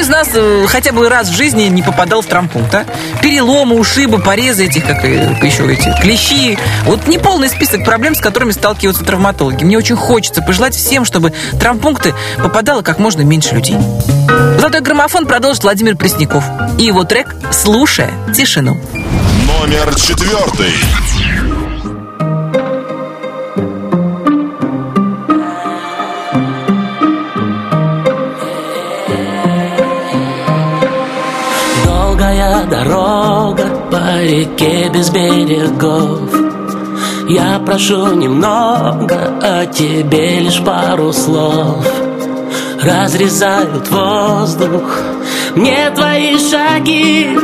Из 0.09 0.11
нас 0.11 0.29
э, 0.33 0.65
хотя 0.67 0.91
бы 0.91 1.07
раз 1.07 1.29
в 1.29 1.37
жизни 1.37 1.65
не 1.65 1.83
попадал 1.83 2.23
в 2.23 2.25
травмпункт, 2.25 2.73
а? 2.73 2.83
Переломы, 3.21 3.75
ушибы, 3.75 4.17
порезы 4.17 4.65
этих, 4.65 4.83
как 4.83 5.03
еще 5.03 5.71
эти, 5.71 5.93
клещи. 6.01 6.57
Вот 6.85 7.05
не 7.05 7.19
полный 7.19 7.47
список 7.47 7.85
проблем, 7.85 8.15
с 8.15 8.19
которыми 8.19 8.49
сталкиваются 8.49 9.03
травматологи. 9.03 9.63
Мне 9.63 9.77
очень 9.77 9.95
хочется 9.95 10.41
пожелать 10.41 10.73
всем, 10.73 11.05
чтобы 11.05 11.31
травмпункты 11.59 12.15
попадало 12.41 12.81
как 12.81 12.97
можно 12.97 13.21
меньше 13.21 13.53
людей. 13.53 13.77
Золотой 14.57 14.81
граммофон 14.81 15.27
продолжит 15.27 15.61
Владимир 15.61 15.95
Пресняков. 15.95 16.43
И 16.79 16.85
его 16.85 17.03
трек 17.03 17.35
«Слушая 17.51 18.09
тишину». 18.35 18.79
Номер 19.45 19.93
четвертый. 19.93 20.73
Дорога 32.69 33.65
по 33.91 34.21
реке 34.21 34.89
без 34.93 35.09
берегов. 35.09 36.19
Я 37.27 37.59
прошу 37.65 38.13
немного, 38.15 39.39
а 39.41 39.65
тебе 39.65 40.39
лишь 40.39 40.61
пару 40.63 41.11
слов. 41.13 41.85
Разрезают 42.81 43.89
воздух 43.89 45.03
мне 45.55 45.89
твои 45.91 46.37
шаги. 46.37 47.37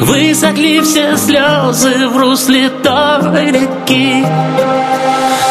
Высохли 0.00 0.80
все 0.80 1.16
слезы 1.16 2.08
в 2.08 2.16
русле 2.16 2.70
той 2.70 3.50
реки. 3.50 4.24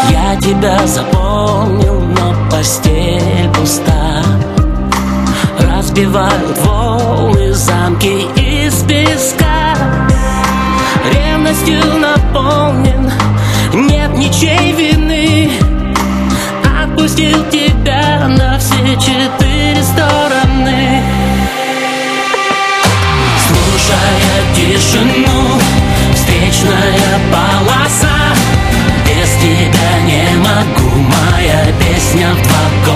Я 0.09 0.35
тебя 0.41 0.79
запомнил, 0.87 1.99
но 2.01 2.49
постель 2.49 3.49
пуста. 3.53 4.23
Разбивают 5.59 6.57
волны 6.65 7.36
замки 7.57 8.27
из 8.35 8.83
песка. 8.83 9.73
Ревностью 11.11 11.81
наполнен, 11.97 13.11
нет 13.73 14.15
ничей 14.15 14.73
вины. 14.73 15.51
Отпустил 16.83 17.43
тебя 17.49 18.27
на 18.27 18.59
все 18.59 18.95
четыре 18.97 19.81
стороны. 19.81 21.01
Слушая 23.47 24.37
тишину, 24.55 25.59
встречная 26.13 27.19
полоса. 27.31 28.35
Без 29.05 29.29
тебя 29.41 30.01
не 30.05 30.37
могу, 30.37 30.95
моя 30.95 31.65
песня 31.79 32.33
в 32.33 32.41
два 32.43 32.86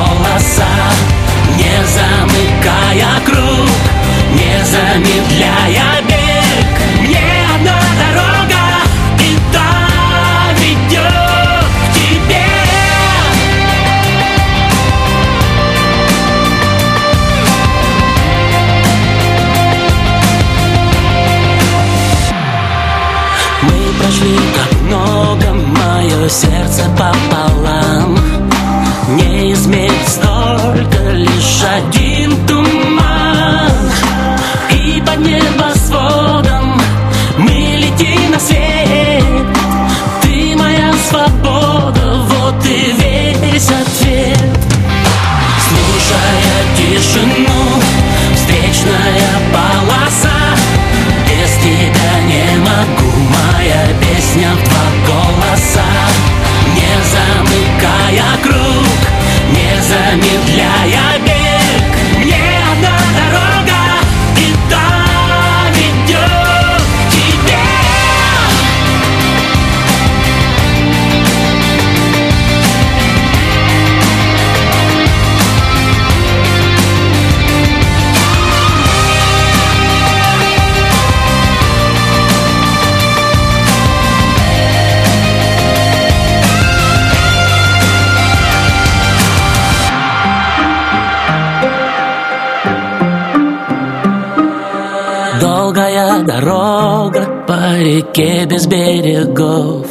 по 97.82 97.84
реке 97.84 98.46
без 98.46 98.68
берегов 98.68 99.88
Слушая 99.88 99.91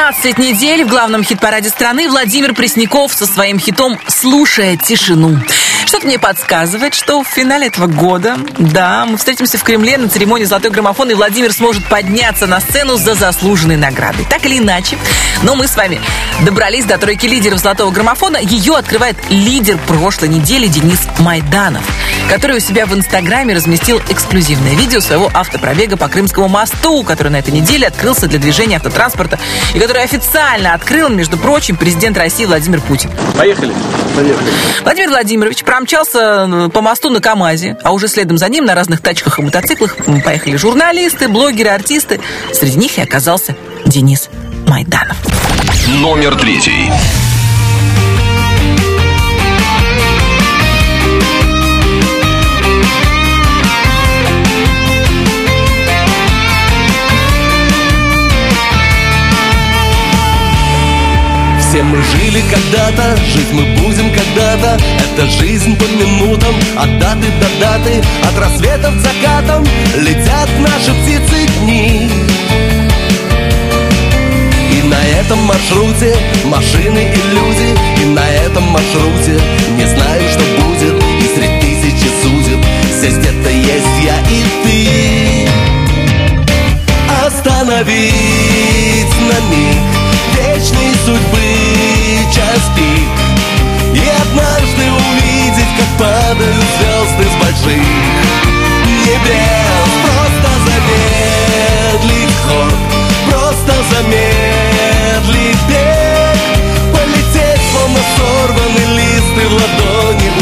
15 0.00 0.38
недель 0.38 0.84
в 0.84 0.88
главном 0.88 1.22
хит-параде 1.22 1.68
страны 1.68 2.08
Владимир 2.08 2.54
Пресняков 2.54 3.12
со 3.12 3.26
своим 3.26 3.58
хитом 3.58 3.98
«Слушая 4.08 4.78
тишину». 4.78 5.36
Что-то 5.90 6.06
мне 6.06 6.20
подсказывает, 6.20 6.94
что 6.94 7.24
в 7.24 7.26
финале 7.26 7.66
этого 7.66 7.88
года, 7.88 8.38
да, 8.58 9.04
мы 9.06 9.16
встретимся 9.16 9.58
в 9.58 9.64
Кремле 9.64 9.98
на 9.98 10.08
церемонии 10.08 10.44
«Золотой 10.44 10.70
граммофон», 10.70 11.10
и 11.10 11.14
Владимир 11.14 11.52
сможет 11.52 11.84
подняться 11.86 12.46
на 12.46 12.60
сцену 12.60 12.96
за 12.96 13.14
заслуженной 13.14 13.76
наградой. 13.76 14.24
Так 14.24 14.46
или 14.46 14.58
иначе, 14.58 14.96
но 15.42 15.56
мы 15.56 15.66
с 15.66 15.74
вами 15.74 16.00
добрались 16.42 16.84
до 16.84 16.96
тройки 16.96 17.26
лидеров 17.26 17.58
«Золотого 17.58 17.90
граммофона». 17.90 18.36
Ее 18.36 18.76
открывает 18.76 19.16
лидер 19.30 19.78
прошлой 19.88 20.28
недели 20.28 20.68
Денис 20.68 21.00
Майданов, 21.18 21.82
который 22.28 22.58
у 22.58 22.60
себя 22.60 22.86
в 22.86 22.94
Инстаграме 22.94 23.56
разместил 23.56 24.00
эксклюзивное 24.08 24.76
видео 24.76 25.00
своего 25.00 25.28
автопробега 25.34 25.96
по 25.96 26.06
Крымскому 26.06 26.46
мосту, 26.46 27.02
который 27.02 27.32
на 27.32 27.40
этой 27.40 27.50
неделе 27.52 27.88
открылся 27.88 28.28
для 28.28 28.38
движения 28.38 28.76
автотранспорта 28.76 29.40
и 29.74 29.80
который 29.80 30.04
официально 30.04 30.72
открыл, 30.72 31.08
между 31.08 31.36
прочим, 31.36 31.74
президент 31.76 32.16
России 32.16 32.44
Владимир 32.44 32.80
Путин. 32.80 33.10
Поехали. 33.36 33.74
Поехали. 34.14 34.50
Владимир 34.84 35.08
Владимирович 35.08 35.64
промчался 35.80 36.46
э, 36.46 36.68
по 36.68 36.82
мосту 36.82 37.08
на 37.08 37.22
КАМАЗе, 37.22 37.78
а 37.82 37.92
уже 37.92 38.06
следом 38.06 38.36
за 38.36 38.50
ним 38.50 38.66
на 38.66 38.74
разных 38.74 39.00
тачках 39.00 39.38
и 39.38 39.42
мотоциклах 39.42 39.96
поехали 40.22 40.56
журналисты, 40.56 41.26
блогеры, 41.26 41.70
артисты. 41.70 42.20
Среди 42.52 42.76
них 42.76 42.98
и 42.98 43.00
оказался 43.00 43.56
Денис 43.86 44.28
Майданов. 44.66 45.16
Номер 45.88 46.36
третий. 46.36 46.92
Все 61.70 61.82
мы 61.82 62.02
жили 62.02 62.42
когда-то, 62.50 63.16
жить 63.16 63.52
мы 63.52 63.62
будем 63.76 64.12
когда-то 64.12 64.76
Это 65.20 65.28
жизнь 65.32 65.76
по 65.76 65.84
минутам, 65.84 66.54
от 66.78 66.98
даты 66.98 67.26
до 67.38 67.60
даты 67.60 68.02
От 68.22 68.38
рассвета 68.38 68.90
к 68.90 69.00
закатам 69.00 69.62
летят 69.96 70.48
наши 70.60 70.94
птицы 70.94 71.46
дни. 71.60 72.08
И 74.72 74.82
на 74.82 74.98
этом 75.20 75.40
маршруте 75.40 76.16
машины 76.46 77.12
и 77.12 77.34
люди 77.34 77.76
И 78.02 78.06
на 78.06 78.26
этом 78.30 78.62
маршруте 78.70 79.38
не 79.76 79.84
знаю, 79.84 80.22
что 80.30 80.64
будет 80.64 80.94
И 81.20 81.26
среди 81.34 81.60
тысячи 81.60 82.08
судеб 82.22 82.64
здесь 82.96 83.18
где-то 83.18 83.50
есть 83.50 83.96
я 84.02 84.18
и 84.30 84.42
ты. 84.64 85.48
Остановить 87.26 87.94
на 89.28 89.38
миг 89.50 89.80
вечной 90.34 90.94
судьбы 91.04 91.44
час 92.34 92.70
пик 92.74 93.19
падают 95.98 96.64
звезды 96.78 97.24
с 97.30 97.36
больших 97.44 97.86
небес. 99.06 99.90
Просто 100.04 100.50
замедлить 100.66 102.36
ход, 102.46 102.74
просто 103.30 103.72
замедлить 103.92 105.62
бег. 105.68 106.38
Полететь, 106.92 107.64
словно 107.72 108.00
сорванный 108.16 108.88
лист 108.96 109.34
и 109.36 109.46
в 109.46 109.52
ладони 109.52 110.39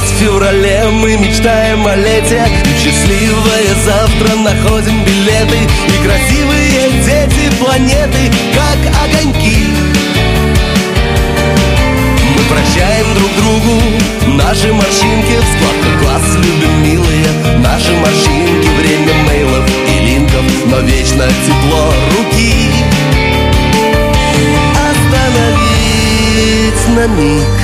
и 0.00 0.02
опять 0.02 0.10
в 0.10 0.14
феврале 0.18 0.88
мы 0.90 1.16
мечтаем 1.16 1.86
о 1.86 1.96
лете. 1.96 2.46
И 2.64 2.68
счастливое 2.78 3.74
завтра 3.84 4.36
находим 4.36 5.04
билеты. 5.04 5.58
И 5.88 5.92
красивые 6.04 6.90
дети 7.04 7.50
планеты, 7.58 8.30
как 8.54 8.78
огоньки. 9.04 9.66
Мы 12.34 12.42
прощаем 12.48 13.06
друг 13.14 13.30
другу 13.36 13.80
наши 14.36 14.72
морщинки. 14.72 15.36
В 15.36 15.44
складках 15.56 15.94
глаз 16.02 16.22
любим 16.36 16.82
милые 16.82 17.26
Наши 17.58 17.92
морщинки, 17.92 18.68
время 18.80 19.14
мейлов 19.26 19.64
и 19.88 19.98
линков 20.04 20.44
Но 20.66 20.80
вечно 20.80 21.26
тепло 21.46 21.92
руки. 22.16 22.54
Остановить 24.90 26.40
на 26.96 27.06
миг 27.06 27.59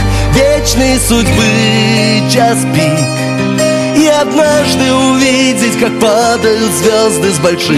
вечной 0.77 0.99
судьбы 0.99 2.31
час 2.31 2.59
пик. 2.75 3.07
И 3.97 4.07
однажды 4.07 4.93
увидеть, 4.93 5.79
как 5.81 5.99
падают 5.99 6.73
звезды 6.73 7.33
с 7.33 7.39
больших 7.39 7.77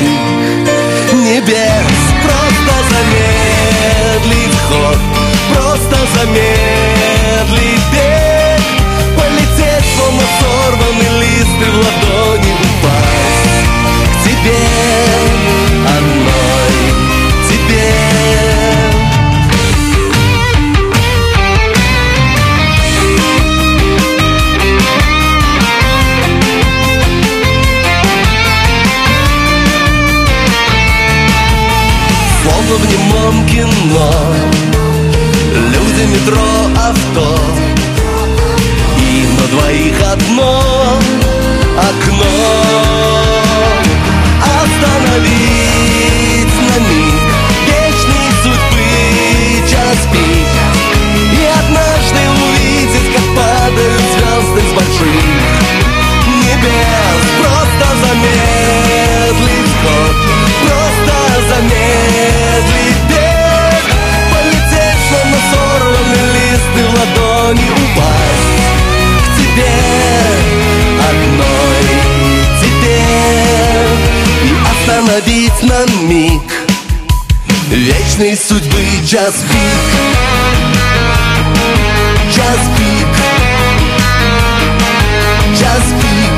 небес. 1.13 1.87
Просто 2.23 2.75
замедлить 2.91 4.59
ход, 4.69 4.99
просто 5.55 5.97
замедлить 6.17 7.87
бег. 7.93 8.61
Полететь, 9.17 9.87
словно 9.97 10.23
сорванный 10.41 11.21
лист 11.21 11.57
и 11.61 11.71
в 11.71 11.77
ладони 11.77 12.38
метро, 36.09 36.49
авто. 36.77 37.39
И 38.99 39.27
на 39.39 39.47
двоих 39.49 39.97
одно 40.13 40.99
окно. 41.77 42.25
Остановить 44.61 45.35
на 46.69 46.77
миг 46.89 47.23
Вечной 47.67 48.31
судьбы 48.43 48.91
час 49.69 49.99
пик. 50.13 50.51
И 51.33 51.45
однажды 51.61 52.23
увидеть, 52.43 53.09
как 53.15 53.27
падают 53.37 54.07
звезды 54.15 54.61
с 54.61 54.73
больших 54.75 55.27
небес. 56.45 57.23
Просто 57.39 57.87
замедлить 58.03 59.73
ход 59.83 60.17
Просто 60.63 61.17
замедлить 61.49 62.28
тебе, 69.59 69.71
одной 71.11 71.87
тебе 72.61 73.01
И 74.45 74.47
остановить 74.71 75.63
на 75.63 75.87
миг 76.07 76.43
Вечной 77.71 78.37
судьбы. 78.37 78.83
Час 79.07 79.35
пик 79.51 79.85
Час 82.35 82.61
пик 82.77 83.09
Час 85.59 85.83
пик 86.01 86.38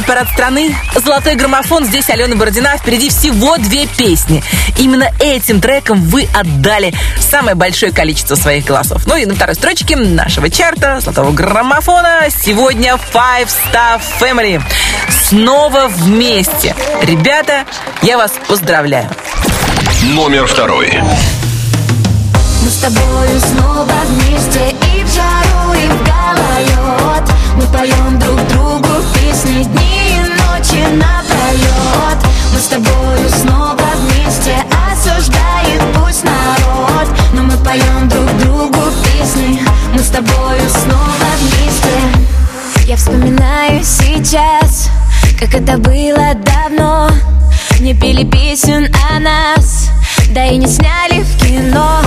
главный 0.00 0.06
хит-парад 0.06 0.28
страны. 0.28 0.76
Золотой 0.94 1.34
граммофон. 1.34 1.84
Здесь 1.84 2.08
Алена 2.10 2.36
Бородина. 2.36 2.76
Впереди 2.76 3.10
всего 3.10 3.56
две 3.56 3.86
песни. 3.86 4.42
Именно 4.78 5.10
этим 5.20 5.60
треком 5.60 6.02
вы 6.02 6.28
отдали 6.34 6.92
самое 7.18 7.54
большое 7.54 7.92
количество 7.92 8.34
своих 8.34 8.64
голосов. 8.64 9.06
Ну 9.06 9.16
и 9.16 9.26
на 9.26 9.34
второй 9.34 9.54
строчке 9.54 9.96
нашего 9.96 10.50
чарта 10.50 11.00
Золотого 11.00 11.32
граммофона 11.32 12.26
сегодня 12.30 12.98
Five 13.12 13.48
Star 13.48 14.00
Family. 14.20 14.62
Снова 15.28 15.88
вместе. 15.88 16.74
Ребята, 17.02 17.64
я 18.02 18.16
вас 18.16 18.32
поздравляю. 18.48 19.10
Номер 20.02 20.46
второй. 20.46 21.00
Мы 22.62 22.70
с 22.70 22.76
тобою 22.76 23.40
снова 23.40 23.92
вместе 24.06 24.74
и 24.94 25.02
в 25.02 25.14
жару, 25.14 25.72
и 25.72 25.86
в 25.86 26.04
гололед 26.04 27.30
Мы 27.56 27.62
поем 27.72 28.18
друг 28.18 28.48
другу 28.48 28.89
это 45.60 45.78
было 45.78 46.34
давно. 46.34 47.10
Не 47.80 47.94
пели 47.94 48.24
песен 48.24 48.92
о 49.10 49.20
нас, 49.20 49.88
да 50.30 50.46
и 50.46 50.56
не 50.56 50.66
сняли 50.66 51.22
в 51.22 51.36
кино. 51.38 52.00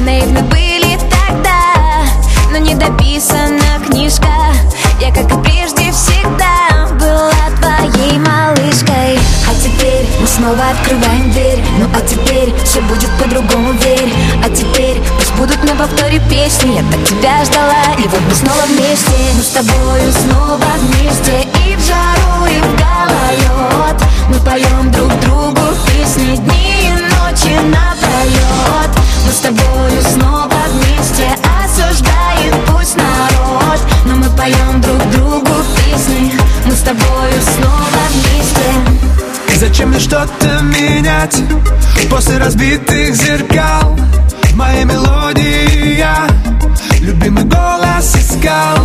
Наивны 0.00 0.42
были 0.42 0.98
тогда, 1.10 2.04
но 2.50 2.58
не 2.58 2.74
дописана 2.74 3.80
книжка. 3.86 4.28
Я, 5.00 5.12
как 5.12 5.24
и 5.32 5.42
прежде, 5.42 5.92
всегда 5.92 6.88
была 6.98 7.32
твоей 7.60 8.18
малышкой. 8.18 9.18
А 9.48 9.54
теперь 9.62 10.06
мы 10.20 10.26
снова 10.26 10.70
открываем 10.70 11.30
дверь. 11.32 11.64
Ну 11.78 11.86
а 11.94 12.00
теперь 12.02 12.52
все 12.64 12.80
будет 12.82 13.10
по-другому, 13.18 13.72
верь. 13.72 14.12
А 14.44 14.50
теперь 14.50 15.00
пусть 15.16 15.34
будут 15.34 15.62
на 15.64 15.74
повторе 15.74 16.20
песни. 16.30 16.74
Я 16.74 16.82
так 16.90 17.08
тебя 17.08 17.44
ждала, 17.44 17.94
и 17.98 18.08
вот 18.08 18.20
мы 18.28 18.34
снова 18.34 18.62
вместе. 18.66 19.12
Мы 19.36 19.42
с 19.42 19.48
тобою 19.48 20.12
снова 20.12 20.66
вместе 20.80 21.53
гололед 23.36 24.02
Мы 24.28 24.38
поем 24.40 24.90
друг 24.90 25.08
другу 25.20 25.60
песни 25.86 26.36
Дни 26.36 26.88
и 26.88 26.92
ночи 26.92 27.54
напролет 27.68 28.90
Мы 29.26 29.32
с 29.32 29.40
тобою 29.40 30.02
снова 30.12 30.50
вместе 30.72 31.28
Осуждает 31.64 32.54
пусть 32.66 32.96
народ. 32.96 33.80
Но 34.04 34.16
мы 34.16 34.28
поем 34.36 34.80
друг 34.80 34.98
другу 35.10 35.50
песни. 35.76 36.32
Мы 36.66 36.72
с 36.72 36.80
тобою 36.80 37.40
снова 37.56 38.00
вместе. 38.10 39.56
Зачем 39.56 39.90
мне 39.90 39.98
что-то 39.98 40.60
менять? 40.62 41.42
После 42.10 42.38
разбитых 42.38 43.14
зеркал 43.14 43.96
В 44.44 44.56
моей 44.56 44.84
мелодии 44.84 45.96
я 45.96 46.28
Любимый 47.00 47.44
голос 47.44 48.14
искал. 48.14 48.78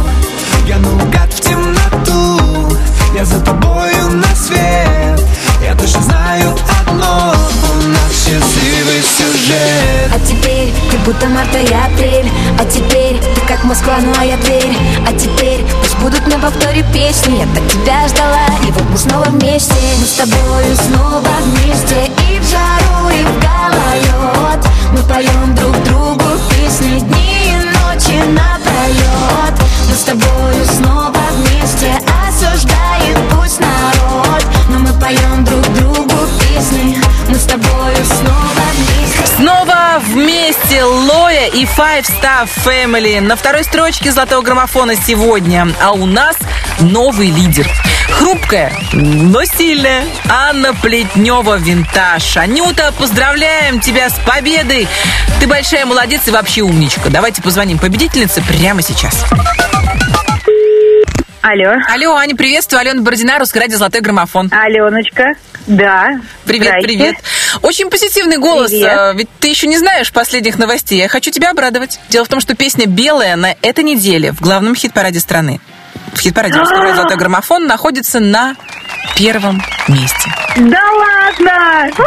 Я 0.67 0.77
наугад 0.77 1.33
в 1.33 1.41
темноту 1.41 2.77
Я 3.13 3.25
за 3.25 3.39
тобою 3.39 4.09
на 4.11 4.35
свет. 4.35 5.19
Я 5.61 5.75
точно 5.75 6.01
знаю 6.01 6.55
одно. 6.87 7.33
У 7.33 7.87
нас 7.87 8.11
счастливый 8.11 9.01
сюжет. 9.01 10.11
А 10.13 10.19
теперь 10.19 10.73
ты 10.91 10.97
будто 10.99 11.27
марта 11.27 11.57
и 11.57 11.73
апрель. 11.73 12.31
А 12.59 12.65
теперь 12.65 13.19
ты 13.19 13.41
как 13.47 13.63
Москва, 13.63 13.97
ну 13.99 14.13
а 14.19 14.23
я 14.23 14.37
Тверь 14.37 14.77
А 15.07 15.13
теперь 15.13 15.65
пусть 15.81 15.97
будут 15.97 16.27
на 16.27 16.39
повторе 16.39 16.83
песни. 16.93 17.39
Я 17.39 17.47
так 17.53 17.67
тебя 17.71 18.07
ждала, 18.07 18.45
и 18.67 18.71
вот 18.71 18.83
мы 18.89 18.97
снова 18.97 19.25
вместе. 19.25 19.73
Мы 19.99 20.05
с 20.05 20.13
тобою 20.13 20.75
снова 20.75 21.29
вместе. 21.43 22.11
И 22.31 22.39
в 22.39 22.43
жару, 22.43 23.09
и 23.09 23.23
в 23.23 23.39
гололед. 23.39 24.65
Мы 24.91 25.01
поем 25.03 25.55
друг 25.55 25.83
другу 25.83 26.23
песни 26.49 26.99
Дни 26.99 27.51
и 27.51 27.55
ночи 27.55 28.17
напролет 28.27 29.53
Мы 29.87 29.95
с 29.95 30.03
тобою 30.03 30.65
снова 30.65 31.13
вместе 31.35 32.18
Осуждает 32.39 33.17
пусть 33.31 33.59
народ 33.59 34.41
Но 34.69 34.79
мы 34.79 34.93
поем 34.93 35.43
друг 35.43 35.61
другу 35.73 36.15
песни 36.39 36.97
Мы 37.27 37.35
с 37.35 37.43
тобою 37.43 37.97
снова 38.05 38.63
вместе 38.77 39.35
Снова 39.35 40.01
вместе 40.01 40.83
Лоя 40.83 41.47
и 41.47 41.65
Five 41.65 42.05
Star 42.05 42.49
Family 42.65 43.19
на 43.19 43.35
второй 43.35 43.65
строчке 43.65 44.11
золотого 44.11 44.41
граммофона 44.41 44.95
сегодня. 44.95 45.67
А 45.81 45.91
у 45.91 46.05
нас 46.05 46.37
новый 46.79 47.29
лидер. 47.29 47.69
Хрупкая, 48.09 48.73
но 48.93 49.43
сильная. 49.43 50.05
Анна 50.29 50.73
Плетнева 50.73 51.57
Винтаж. 51.57 52.37
Анюта, 52.37 52.93
поздравляем 52.97 53.79
тебя 53.79 54.09
с 54.09 54.15
победой. 54.25 54.87
Ты 55.39 55.47
большая 55.47 55.85
молодец 55.85 56.27
и 56.27 56.31
вообще 56.31 56.61
умничка. 56.61 57.09
Давайте 57.09 57.41
позвоним 57.41 57.79
победительнице 57.79 58.41
прямо 58.41 58.81
сейчас. 58.81 59.25
Алло. 61.41 61.73
Алло, 61.87 62.15
Аня, 62.17 62.35
приветствую. 62.35 62.81
Алена 62.81 63.01
Бородина, 63.01 63.39
Русское 63.39 63.61
радио 63.61 63.77
«Золотой 63.77 64.01
граммофон». 64.01 64.51
Аленочка, 64.51 65.33
да. 65.67 66.19
Привет, 66.45 66.67
Здрасте. 66.67 66.87
привет. 66.87 67.15
Очень 67.61 67.89
позитивный 67.89 68.37
голос. 68.37 68.69
Привет. 68.71 68.89
А, 68.91 69.13
Ведь 69.13 69.29
ты 69.39 69.47
еще 69.47 69.67
не 69.67 69.77
знаешь 69.77 70.11
последних 70.11 70.57
новостей. 70.57 70.97
Я 70.99 71.07
хочу 71.07 71.31
тебя 71.31 71.51
обрадовать. 71.51 71.99
Дело 72.09 72.25
в 72.25 72.27
том, 72.27 72.41
что 72.41 72.55
песня 72.55 72.87
«Белая» 72.87 73.37
на 73.37 73.55
этой 73.61 73.85
неделе 73.85 74.33
в 74.33 74.41
главном 74.41 74.75
хит-параде 74.75 75.21
страны. 75.21 75.61
В 76.13 76.19
хит-параде 76.19 76.55
«Русского 76.59 76.81
радио 76.81 76.95
«Золотой 76.97 77.17
граммофон» 77.17 77.67
находится 77.67 78.19
на 78.19 78.55
первом 79.17 79.61
месте. 79.87 80.33
Да 80.57 80.81
ладно! 80.91 81.89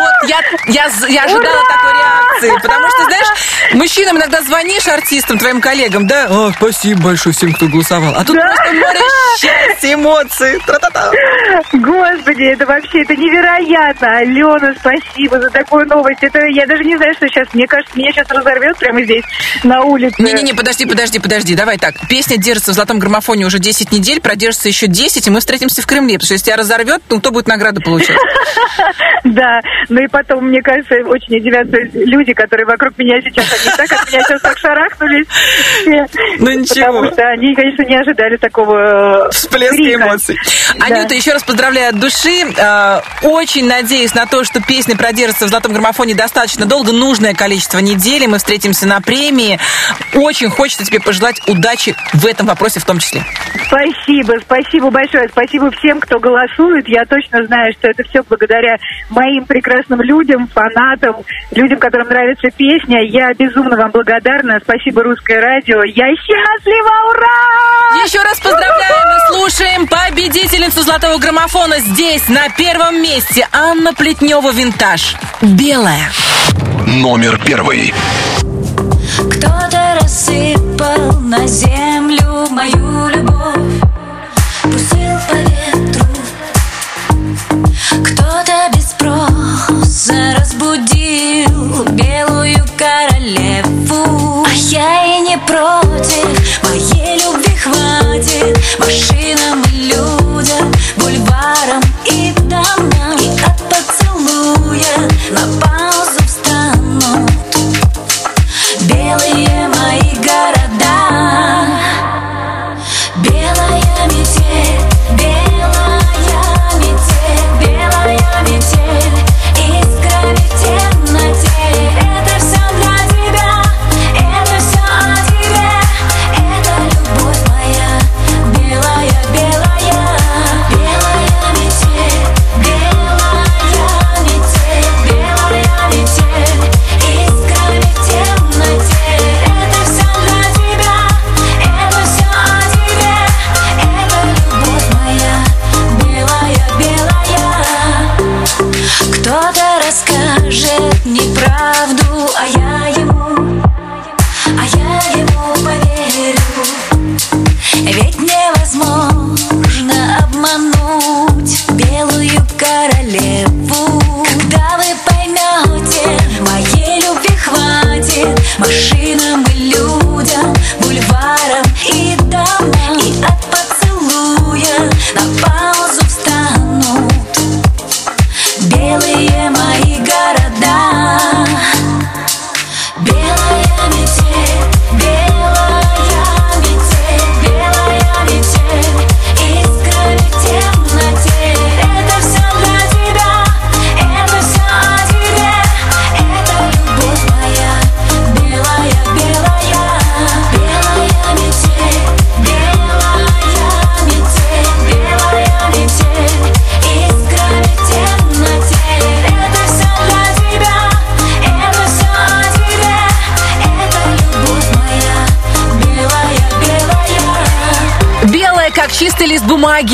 Вот 0.00 0.28
я, 0.30 0.38
я, 0.68 0.86
я 1.08 1.24
ожидала 1.24 1.62
такой 1.68 1.92
реакции, 1.92 2.62
потому 2.62 2.88
что, 2.88 3.04
знаешь, 3.04 3.26
мужчинам 3.72 4.16
иногда 4.18 4.42
звонишь 4.42 4.86
артистам, 4.88 5.38
твоим 5.38 5.60
коллегам, 5.60 6.06
да? 6.06 6.26
О, 6.30 6.52
спасибо 6.52 7.02
большое 7.02 7.34
всем, 7.34 7.52
кто 7.52 7.66
голосовал. 7.66 8.14
А 8.16 8.24
тут 8.24 8.36
Да. 8.36 8.42
просто 8.46 8.72
море 8.74 9.00
счастья, 9.38 9.94
эмоций. 9.94 10.58
Тра-та-та. 10.66 11.10
Господи, 11.72 12.44
это 12.52 12.66
вообще, 12.66 13.02
это 13.02 13.16
невероятно. 13.16 14.18
Алена, 14.18 14.74
спасибо 14.78 15.40
за 15.40 15.50
такую 15.50 15.86
новость. 15.86 16.22
Это 16.22 16.40
я 16.46 16.66
даже 16.66 16.84
не 16.84 16.96
знаю, 16.96 17.14
что 17.14 17.26
сейчас. 17.28 17.48
Мне 17.54 17.66
кажется, 17.66 17.96
меня 17.96 18.12
сейчас 18.12 18.28
разорвет 18.30 18.76
прямо 18.78 19.02
здесь, 19.02 19.24
на 19.64 19.82
улице. 19.82 20.14
Не-не-не, 20.22 20.52
подожди, 20.54 20.86
подожди, 20.86 21.18
подожди, 21.18 21.54
давай 21.54 21.78
так. 21.78 21.94
Песня 22.08 22.36
держится 22.38 22.72
в 22.72 22.74
золотом 22.74 22.98
граммофоне 22.98 23.46
уже 23.46 23.58
10 23.58 23.92
недель, 23.92 24.20
продержится 24.20 24.68
еще 24.68 24.86
10, 24.86 25.26
и 25.26 25.30
мы 25.30 25.40
встретимся 25.40 25.82
в 25.82 25.86
Кремле. 25.86 26.14
Потому 26.14 26.26
что 26.26 26.34
если 26.34 26.46
тебя 26.46 26.56
разорвет, 26.56 27.02
ну 27.08 27.20
кто 27.20 27.30
будет 27.30 27.46
награду 27.48 27.80
получать? 27.80 28.16
Да, 29.22 29.60
ну 29.90 30.02
и 30.02 30.06
потом, 30.08 30.46
мне 30.48 30.62
кажется, 30.62 30.94
очень 31.06 31.36
удивятся 31.36 31.76
люди, 31.92 32.32
которые 32.32 32.64
вокруг 32.66 32.96
меня 32.96 33.20
сейчас, 33.20 33.44
они 33.52 33.76
так 33.76 33.92
от 33.92 34.08
меня 34.12 34.22
сейчас 34.22 34.40
так 34.40 34.58
шарахнулись. 34.58 35.26
Ну 36.38 36.50
ничего. 36.50 36.86
Потому 36.86 37.12
что 37.12 37.22
они, 37.28 37.54
конечно, 37.54 37.82
не 37.84 37.96
ожидали 37.96 38.36
такого 38.36 39.26
э, 39.26 39.30
Всплеска 39.30 39.76
крика. 39.76 40.02
эмоций. 40.02 40.36
Анюта, 40.80 41.14
еще 41.14 41.32
раз 41.32 41.42
поздравляю 41.42 41.90
от 41.90 41.98
души. 41.98 42.44
Э, 42.56 43.00
Очень 43.22 43.66
надеюсь 43.66 44.14
на 44.14 44.26
то, 44.26 44.44
что 44.44 44.60
песня 44.62 44.96
продержится 44.96 45.46
в 45.46 45.48
золотом 45.48 45.72
граммофоне 45.72 46.14
достаточно 46.14 46.66
долго, 46.66 46.92
нужное 46.92 47.34
количество 47.34 47.78
недель, 47.78 48.26
мы 48.26 48.38
встретимся 48.38 48.86
на 48.86 49.00
премии. 49.00 49.58
Очень 50.14 50.50
хочется 50.50 50.84
тебе 50.84 51.00
пожелать 51.00 51.40
удачи 51.48 51.94
в 52.12 52.26
этом 52.26 52.46
вопросе 52.46 52.80
в 52.80 52.84
том 52.84 52.98
числе. 52.98 53.22
Спасибо, 53.66 54.34
спасибо 54.42 54.90
большое. 54.90 55.28
Спасибо 55.28 55.70
всем, 55.70 56.00
кто 56.00 56.18
голосует. 56.18 56.88
Я 56.88 57.04
точно 57.04 57.44
знаю, 57.46 57.72
что 57.78 57.88
это 57.88 58.02
все 58.08 58.22
благодаря 58.28 58.76
моим 59.08 59.44
прекрасным 59.44 60.00
людям, 60.02 60.48
фанатам, 60.48 61.16
людям, 61.52 61.78
которым 61.78 62.08
нравится 62.08 62.48
песня. 62.56 63.02
Я 63.04 63.32
безумно 63.40 63.76
вам 63.76 63.90
благодарна. 63.90 64.60
Спасибо, 64.62 65.02
Русское 65.02 65.40
радио. 65.40 65.82
Я 65.82 66.08
счастлива, 66.14 66.92
ура! 67.10 68.04
Еще 68.04 68.20
раз 68.20 68.38
поздравляем 68.38 69.08
и 69.16 69.32
слушаем 69.32 69.86
победительницу 69.86 70.82
золотого 70.82 71.18
граммофона 71.18 71.78
здесь, 71.78 72.28
на 72.28 72.50
первом 72.50 73.02
месте, 73.02 73.48
Анна 73.50 73.94
Плетнева 73.94 74.52
Винтаж. 74.52 75.16
Белая. 75.40 76.10
Номер 76.86 77.40
первый. 77.44 77.94
Кто-то 79.16 79.98
рассыпал 80.00 81.20
на 81.20 81.46
землю 81.46 82.46
мою 82.50 82.89
спроса 89.90 90.36
разбудил 90.38 91.84
белую 91.90 92.64
королеву. 92.76 94.44
А 94.46 94.52
я 94.52 95.18
и 95.18 95.20
не 95.20 95.38
против, 95.38 96.62
моей 96.62 97.20
любви 97.20 97.56
хватит. 97.56 98.58
Машинам 98.78 99.62
и 99.72 99.92
людям, 99.92 100.72
бульварам 100.96 101.82
и 102.06 102.32
домам. 102.42 103.18
И 103.18 103.30
от 103.42 103.58
поцелуя 103.68 105.08
на 105.32 105.60
паузу 105.60 106.19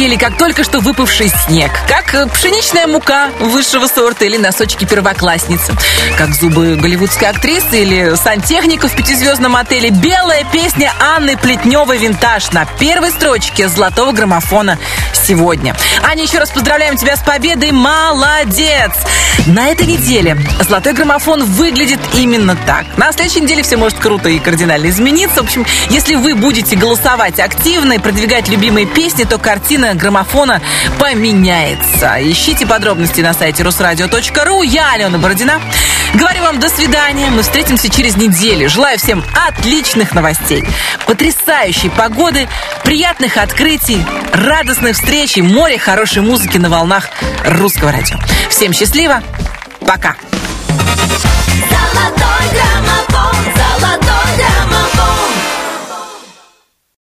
или 0.04 0.16
как 0.16 0.36
только 0.36 0.62
что 0.62 0.80
выпавший 0.80 1.28
снег. 1.46 1.70
Как 1.88 2.14
э, 2.14 2.26
пшеничная 2.26 2.86
мука 2.86 3.30
высшего 3.40 3.86
сорта 3.86 4.24
или 4.24 4.36
носочки 4.36 4.84
первоклассницы. 4.84 5.74
Как 6.18 6.34
зубы 6.34 6.76
голливудской 6.76 7.28
актрисы 7.28 7.82
или 7.82 8.14
сантехника 8.16 8.88
в 8.88 8.94
пятизвездном 8.94 9.56
отеле. 9.56 9.90
Белая 9.90 10.44
песня 10.52 10.92
Анны 11.00 11.36
Плетневой 11.36 11.98
«Винтаж» 11.98 12.52
на 12.52 12.66
первой 12.66 13.10
строчке 13.10 13.68
золотого 13.68 14.12
граммофона 14.12 14.78
сегодня. 15.26 15.74
Аня, 16.04 16.22
еще 16.22 16.38
раз 16.38 16.50
поздравляем 16.50 16.96
тебя 16.96 17.16
с 17.16 17.20
победой. 17.20 17.72
Молодец! 17.72 18.92
На 19.46 19.68
этой 19.68 19.86
неделе 19.86 20.36
золотой 20.60 20.92
граммофон 20.92 21.44
выглядит 21.44 21.98
именно 22.14 22.56
так. 22.66 22.84
На 22.96 23.12
следующей 23.12 23.40
неделе 23.40 23.62
все 23.62 23.76
может 23.76 23.98
круто 23.98 24.28
и 24.28 24.38
кардинально 24.38 24.88
измениться. 24.88 25.42
В 25.42 25.46
общем, 25.46 25.66
если 25.90 26.14
вы 26.14 26.34
будете 26.34 26.76
голосовать 26.76 27.40
активно 27.40 27.94
и 27.94 27.98
продвигать 27.98 28.48
любимые 28.48 28.86
песни, 28.86 29.24
то 29.24 29.38
картина 29.38 29.94
граммофона 29.94 30.60
поменяется. 30.98 32.16
Ищите 32.20 32.66
подробности 32.66 33.20
на 33.20 33.34
сайте 33.34 33.62
русрадио.ру. 33.62 34.62
Я 34.62 34.92
Алена 34.92 35.18
Бородина. 35.18 35.60
Говорю 36.16 36.44
вам 36.44 36.58
до 36.58 36.70
свидания. 36.70 37.28
Мы 37.28 37.42
встретимся 37.42 37.90
через 37.90 38.16
неделю. 38.16 38.70
Желаю 38.70 38.98
всем 38.98 39.22
отличных 39.46 40.14
новостей, 40.14 40.64
потрясающей 41.06 41.90
погоды, 41.90 42.48
приятных 42.84 43.36
открытий, 43.36 44.02
радостных 44.32 44.96
встреч 44.96 45.36
и 45.36 45.42
море 45.42 45.78
хорошей 45.78 46.22
музыки 46.22 46.56
на 46.56 46.70
волнах 46.70 47.10
русского 47.44 47.92
радио. 47.92 48.16
Всем 48.48 48.72
счастливо. 48.72 49.22
Пока. 49.80 50.16
Золотой 51.68 52.50
грамм. 52.50 53.35